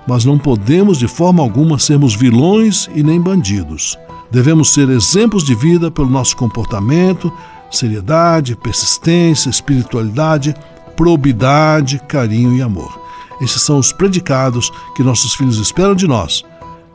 mas 0.07 0.25
não 0.25 0.39
podemos 0.39 0.97
de 0.97 1.07
forma 1.07 1.43
alguma 1.43 1.77
sermos 1.77 2.15
vilões 2.15 2.89
e 2.95 3.03
nem 3.03 3.21
bandidos. 3.21 3.95
Devemos 4.31 4.73
ser 4.73 4.89
exemplos 4.89 5.43
de 5.43 5.53
vida 5.53 5.91
pelo 5.91 6.09
nosso 6.09 6.35
comportamento, 6.35 7.31
seriedade, 7.69 8.55
persistência, 8.55 9.51
espiritualidade, 9.51 10.55
probidade, 10.97 12.01
carinho 12.07 12.55
e 12.55 12.61
amor. 12.63 12.99
Esses 13.39 13.61
são 13.61 13.77
os 13.77 13.93
predicados 13.93 14.71
que 14.95 15.03
nossos 15.03 15.35
filhos 15.35 15.59
esperam 15.59 15.93
de 15.93 16.07
nós. 16.07 16.43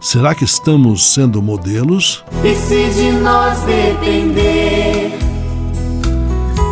Será 0.00 0.34
que 0.34 0.44
estamos 0.44 1.14
sendo 1.14 1.40
modelos? 1.40 2.24
E 2.42 2.52
se 2.56 2.90
de 3.00 3.12
nós 3.12 3.60
depender, 3.60 5.16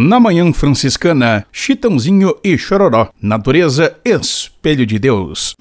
Na 0.00 0.20
Manhã 0.20 0.52
Franciscana, 0.52 1.44
Chitãozinho 1.50 2.36
e 2.44 2.56
Chororó, 2.56 3.08
Natureza, 3.20 3.96
Espelho 4.04 4.86
de 4.86 4.96
Deus. 4.96 5.56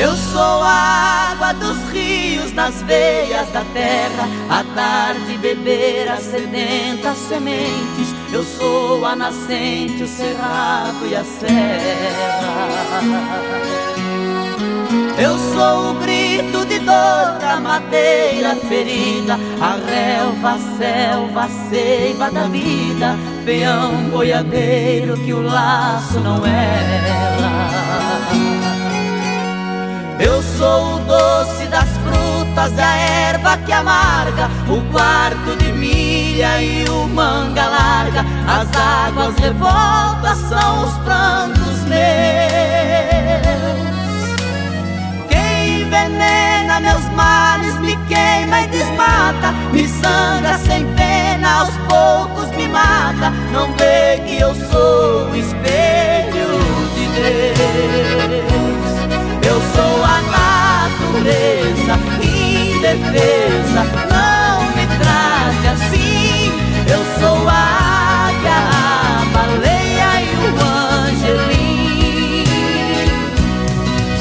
Eu 0.00 0.16
sou 0.32 0.40
a 0.40 1.32
água 1.32 1.52
dos 1.52 1.90
rios 1.92 2.54
nas 2.54 2.80
veias 2.84 3.52
da 3.52 3.62
terra, 3.74 4.26
à 4.48 4.64
tarde 4.74 5.36
beber 5.36 6.08
as 6.08 6.22
sedentas 6.22 7.18
sementes 7.18 8.17
eu 8.30 8.44
sou 8.44 9.04
a 9.06 9.16
nascente, 9.16 10.02
o 10.02 10.08
cerrado 10.08 11.06
e 11.06 11.16
a 11.16 11.24
serra. 11.24 12.68
Eu 15.18 15.36
sou 15.36 15.90
o 15.90 15.94
grito 15.94 16.64
de 16.66 16.78
dor 16.78 17.38
da 17.40 17.58
madeira 17.60 18.54
ferida, 18.54 19.38
a 19.60 19.76
relva, 19.90 20.52
a 20.52 20.58
selva, 20.76 21.44
a 21.44 21.48
seiva 21.68 22.30
da 22.30 22.44
vida, 22.44 23.16
peão 23.44 24.10
boiadeiro 24.10 25.16
que 25.16 25.32
o 25.32 25.42
laço 25.42 26.20
não 26.20 26.44
erra. 26.46 27.98
Eu 30.20 30.42
sou 30.42 30.96
o 30.96 30.98
doce 31.00 31.66
das 31.66 31.88
frutas, 31.98 32.37
a 32.60 32.96
erva 32.96 33.56
que 33.58 33.72
amarga, 33.72 34.50
o 34.68 34.80
quarto 34.92 35.56
de 35.58 35.72
milha 35.72 36.62
e 36.62 36.88
o 36.88 37.06
manga 37.08 37.66
larga, 37.66 38.24
as 38.46 38.68
águas 38.76 39.36
revoltas 39.38 40.38
são 40.48 40.84
os 40.84 40.98
prantos 40.98 41.80
meus 41.88 42.48
envenena 45.88 46.80
meus 46.80 47.04
males, 47.14 47.74
me 47.80 47.96
queima 48.06 48.62
e 48.62 48.66
desmata, 48.68 49.52
me 49.72 49.88
sangra 49.88 50.58
sem 50.58 50.86
pena, 50.94 51.60
aos 51.60 51.70
poucos 51.88 52.50
me 52.56 52.68
mata. 52.68 53.30
Não 53.52 53.72
vê 53.74 54.20
que 54.26 54.38
eu 54.40 54.54
sou 54.54 55.30
o 55.30 55.36
espelho 55.36 56.58
de 56.94 57.06
Deus. 57.16 57.68
Eu 59.46 59.60
sou 59.74 60.04
a 60.04 60.20
natureza 60.30 61.94
indefesa, 62.78 63.82
não 64.08 64.62
me 64.76 64.86
trate 64.98 65.66
assim. 65.66 66.52
Eu 66.88 67.02
sou 67.18 67.48
a 67.48 68.28
águia, 68.28 68.58
a 68.70 69.26
baleia 69.34 70.10
e 70.22 70.24
o 70.44 70.48
angelim. 71.10 72.44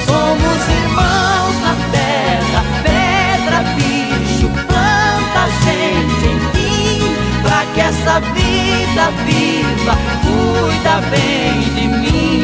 Somos 0.05 0.60
irmãos 0.82 1.55
na 1.62 1.74
terra, 1.91 2.62
pedra, 2.84 3.60
bicho, 3.76 4.49
planta, 4.66 5.43
gente, 5.64 6.26
enfim, 6.36 7.16
pra 7.43 7.62
que 7.74 7.82
essa 7.82 8.20
vida 8.20 9.05
viva 9.26 9.95
cuida 10.24 10.95
bem 11.12 11.53
de 11.76 11.86
mim. 11.88 12.36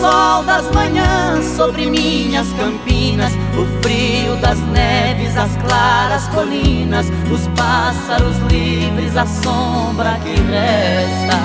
Sol 0.00 0.42
das 0.44 0.70
manhãs 0.70 1.44
sobre 1.56 1.86
minhas 1.86 2.48
campinas, 2.54 3.32
o 3.56 3.66
frio 3.82 4.36
das 4.36 4.58
neves, 4.58 5.36
as 5.36 5.54
claras 5.56 6.26
colinas, 6.28 7.06
os 7.30 7.46
pássaros 7.48 8.36
livres, 8.50 9.16
a 9.16 9.26
sombra 9.26 10.18
que 10.22 10.30
resta. 10.50 11.38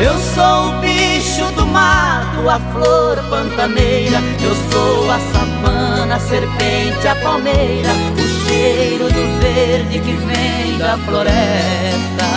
Eu 0.00 0.18
sou 0.18 0.70
o 0.70 0.80
bicho 0.80 1.44
do 1.54 1.66
mato, 1.66 2.48
a 2.48 2.58
flor 2.72 3.22
pantaneira, 3.30 4.18
eu 4.42 4.54
sou 4.72 5.10
a 5.10 5.18
savana, 5.20 6.16
a 6.16 6.20
serpente, 6.20 7.06
a 7.06 7.14
palmeira, 7.16 7.90
o 8.16 8.48
cheiro 8.48 9.04
do 9.04 9.40
verde 9.40 10.00
que 10.00 10.12
vem 10.12 10.78
da 10.78 10.98
floresta. 10.98 12.32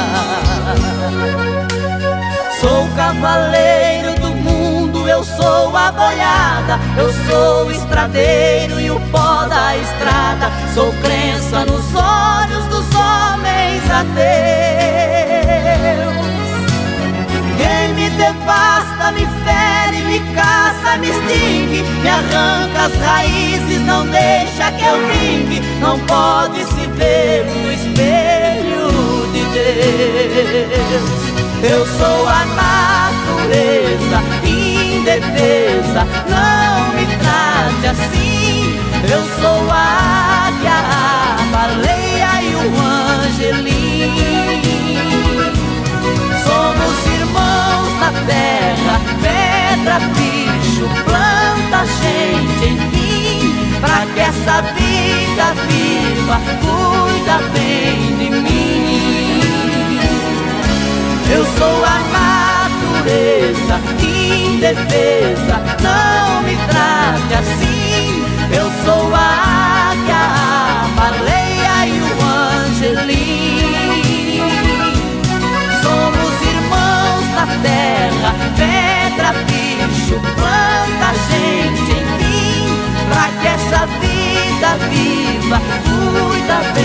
Sou 2.65 2.87
cavaleiro 2.95 4.15
do 4.19 4.31
mundo, 4.31 5.07
eu 5.07 5.23
sou 5.23 5.77
a 5.77 5.91
boiada, 5.91 6.79
eu 6.97 7.13
sou 7.29 7.67
o 7.67 7.71
estradeiro 7.71 8.79
e 8.79 8.89
o 8.89 8.99
pó 9.11 9.45
da 9.45 9.77
estrada. 9.77 10.51
Sou 10.73 10.91
crença 10.93 11.63
nos 11.63 11.85
olhos 11.93 12.65
dos 12.65 12.87
homens 12.95 13.83
a 13.91 14.01
Deus. 14.01 14.25
Quem 17.55 17.93
me 17.93 18.09
devasta, 18.09 19.11
me 19.11 19.27
fere, 19.45 20.01
me 20.05 20.19
caça, 20.33 20.97
me 20.97 21.11
extingue, 21.11 21.83
me 21.83 22.09
arranca 22.09 22.85
as 22.85 22.95
raízes, 22.99 23.81
não 23.81 24.07
deixa 24.07 24.71
que 24.71 24.83
eu 24.83 25.07
vingue. 25.09 25.61
Não 25.79 25.99
pode 25.99 26.65
se 26.65 26.87
ver 26.97 27.45
no 27.45 27.71
espelho 27.71 28.89
de 29.31 29.43
Deus. 29.53 31.24
Eu 31.67 31.83
sou 31.83 32.27
a 32.27 32.45
natureza 32.45 34.21
indefesa, 34.47 36.05
não 36.29 36.93
me 36.93 37.05
trate 37.17 37.87
assim. 37.87 38.79
Eu 39.11 39.23
sou 39.41 39.71
a 39.71 40.47
águia, 40.47 40.77
a 40.77 41.43
baleia 41.51 42.33
e 42.43 42.53
o 42.53 42.67
angelim. 43.23 44.13
Somos 46.45 46.97
irmãos 47.19 47.91
na 47.99 48.11
terra, 48.27 48.95
pedra, 49.23 49.97
bicho, 50.13 50.85
planta, 51.03 51.79
gente, 51.99 52.65
enfim, 52.73 53.39
pra 53.81 54.05
que 54.13 54.19
essa 54.19 54.61
vida 54.61 55.45
viva 55.67 56.37
cuida 56.61 57.35
bem 57.53 58.17
de 58.19 58.24
Eu 61.27 61.43
sou 61.57 61.83
a 61.83 61.99
natureza 63.03 63.79
indefesa, 63.99 65.55
não 65.81 66.41
me 66.43 66.55
trate 66.67 67.33
assim. 67.33 68.23
Eu 68.51 68.67
sou 68.85 69.13
a 69.13 69.91
águia, 69.91 70.15
a 70.15 70.87
baleia 70.95 71.87
e 71.87 71.89
o 71.99 72.03
angelim. 72.71 73.65
Somos 75.81 76.33
irmãos 76.53 77.25
na 77.35 77.45
terra, 77.61 78.31
pedra, 78.55 79.29
bicho, 79.45 80.17
planta, 80.35 81.09
gente, 81.29 81.91
enfim, 81.91 82.65
pra 83.09 83.25
que 83.41 83.47
essa 83.47 83.81
vida 83.99 84.69
viva 84.89 85.59
cuida 85.83 86.57
bem 86.73 86.84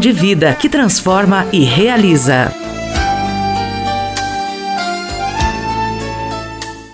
de 0.01 0.11
vida 0.11 0.55
que 0.55 0.67
transforma 0.67 1.45
e 1.53 1.63
realiza. 1.63 2.70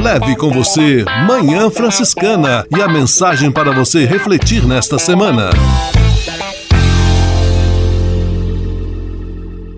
Leve 0.00 0.34
com 0.34 0.50
você 0.50 1.04
Manhã 1.26 1.68
Franciscana 1.68 2.64
e 2.74 2.80
a 2.80 2.88
mensagem 2.88 3.52
para 3.52 3.70
você 3.70 4.06
refletir 4.06 4.66
nesta 4.66 4.98
semana. 4.98 5.50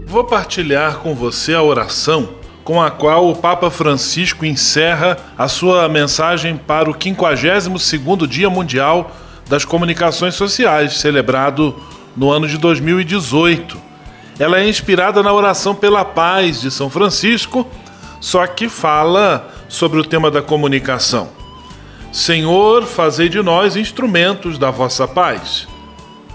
Vou 0.07 0.23
partilhar 0.23 0.99
com 0.99 1.13
você 1.13 1.55
a 1.55 1.63
oração 1.63 2.29
com 2.63 2.81
a 2.81 2.89
qual 2.89 3.29
o 3.29 3.35
Papa 3.35 3.69
Francisco 3.69 4.47
encerra 4.47 5.19
a 5.37 5.49
sua 5.49 5.89
mensagem 5.89 6.57
para 6.57 6.89
o 6.89 6.95
52º 6.95 8.25
Dia 8.29 8.49
Mundial 8.49 9.11
das 9.49 9.65
Comunicações 9.65 10.37
Sociais, 10.37 11.01
celebrado 11.01 11.75
no 12.17 12.31
ano 12.31 12.47
de 12.47 12.59
2018. 12.59 13.77
Ela 14.39 14.61
é 14.61 14.69
inspirada 14.69 15.21
na 15.21 15.33
oração 15.33 15.75
pela 15.75 16.05
paz 16.05 16.61
de 16.61 16.71
São 16.71 16.89
Francisco, 16.89 17.67
só 18.21 18.47
que 18.47 18.69
fala 18.69 19.52
sobre 19.73 19.99
o 19.99 20.05
tema 20.05 20.31
da 20.31 20.43
comunicação. 20.43 21.31
Senhor, 22.13 22.85
fazei 22.85 23.31
de 23.31 23.43
nós 23.43 23.75
instrumentos 23.75 24.59
da 24.59 24.71
vossa 24.71 25.09
paz. 25.09 25.67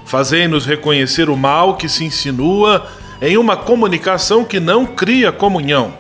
Fazei-nos 0.07 0.65
reconhecer 0.65 1.29
o 1.29 1.37
mal 1.37 1.77
que 1.77 1.87
se 1.87 2.03
insinua 2.03 2.87
em 3.21 3.37
uma 3.37 3.55
comunicação 3.55 4.43
que 4.43 4.59
não 4.59 4.87
cria 4.87 5.31
comunhão. 5.31 5.93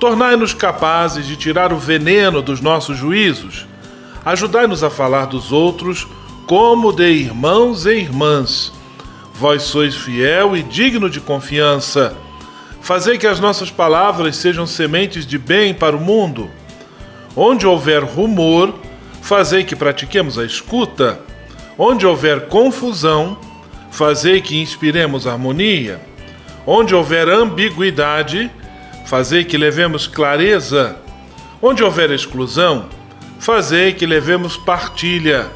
Tornai-nos 0.00 0.54
capazes 0.54 1.26
de 1.26 1.36
tirar 1.36 1.74
o 1.74 1.78
veneno 1.78 2.40
dos 2.40 2.62
nossos 2.62 2.96
juízos. 2.96 3.66
Ajudai-nos 4.24 4.82
a 4.82 4.88
falar 4.88 5.26
dos 5.26 5.52
outros 5.52 6.08
como 6.46 6.90
de 6.90 7.06
irmãos 7.06 7.84
e 7.84 7.98
irmãs. 7.98 8.72
Vós 9.34 9.62
sois 9.64 9.94
fiel 9.94 10.56
e 10.56 10.62
digno 10.62 11.10
de 11.10 11.20
confiança. 11.20 12.16
Fazei 12.86 13.18
que 13.18 13.26
as 13.26 13.40
nossas 13.40 13.68
palavras 13.68 14.36
sejam 14.36 14.64
sementes 14.64 15.26
de 15.26 15.38
bem 15.38 15.74
para 15.74 15.96
o 15.96 16.00
mundo. 16.00 16.48
Onde 17.34 17.66
houver 17.66 18.04
rumor, 18.04 18.72
fazei 19.20 19.64
que 19.64 19.74
pratiquemos 19.74 20.38
a 20.38 20.44
escuta. 20.44 21.18
Onde 21.76 22.06
houver 22.06 22.46
confusão, 22.46 23.40
fazei 23.90 24.40
que 24.40 24.60
inspiremos 24.62 25.26
harmonia. 25.26 26.00
Onde 26.64 26.94
houver 26.94 27.28
ambiguidade, 27.28 28.48
fazei 29.04 29.42
que 29.42 29.58
levemos 29.58 30.06
clareza. 30.06 30.94
Onde 31.60 31.82
houver 31.82 32.12
exclusão, 32.12 32.88
fazei 33.40 33.94
que 33.94 34.06
levemos 34.06 34.56
partilha. 34.56 35.50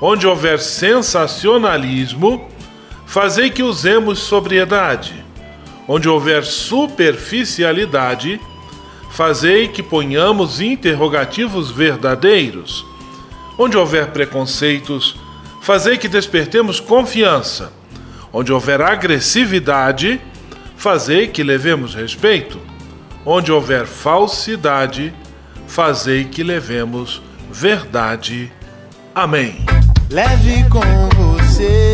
Onde 0.00 0.26
houver 0.26 0.58
sensacionalismo, 0.58 2.50
fazei 3.06 3.48
que 3.48 3.62
usemos 3.62 4.18
sobriedade. 4.18 5.23
Onde 5.86 6.08
houver 6.08 6.44
superficialidade, 6.44 8.40
fazei 9.10 9.68
que 9.68 9.82
ponhamos 9.82 10.60
interrogativos 10.60 11.70
verdadeiros. 11.70 12.86
Onde 13.58 13.76
houver 13.76 14.08
preconceitos, 14.08 15.16
fazei 15.60 15.98
que 15.98 16.08
despertemos 16.08 16.80
confiança. 16.80 17.72
Onde 18.32 18.52
houver 18.52 18.80
agressividade, 18.80 20.20
fazei 20.76 21.28
que 21.28 21.42
levemos 21.42 21.94
respeito. 21.94 22.58
Onde 23.24 23.52
houver 23.52 23.86
falsidade, 23.86 25.14
fazei 25.66 26.24
que 26.24 26.42
levemos 26.42 27.22
verdade. 27.50 28.52
Amém. 29.14 29.64
Leve 30.10 30.64
com 30.68 30.80
você 31.38 31.93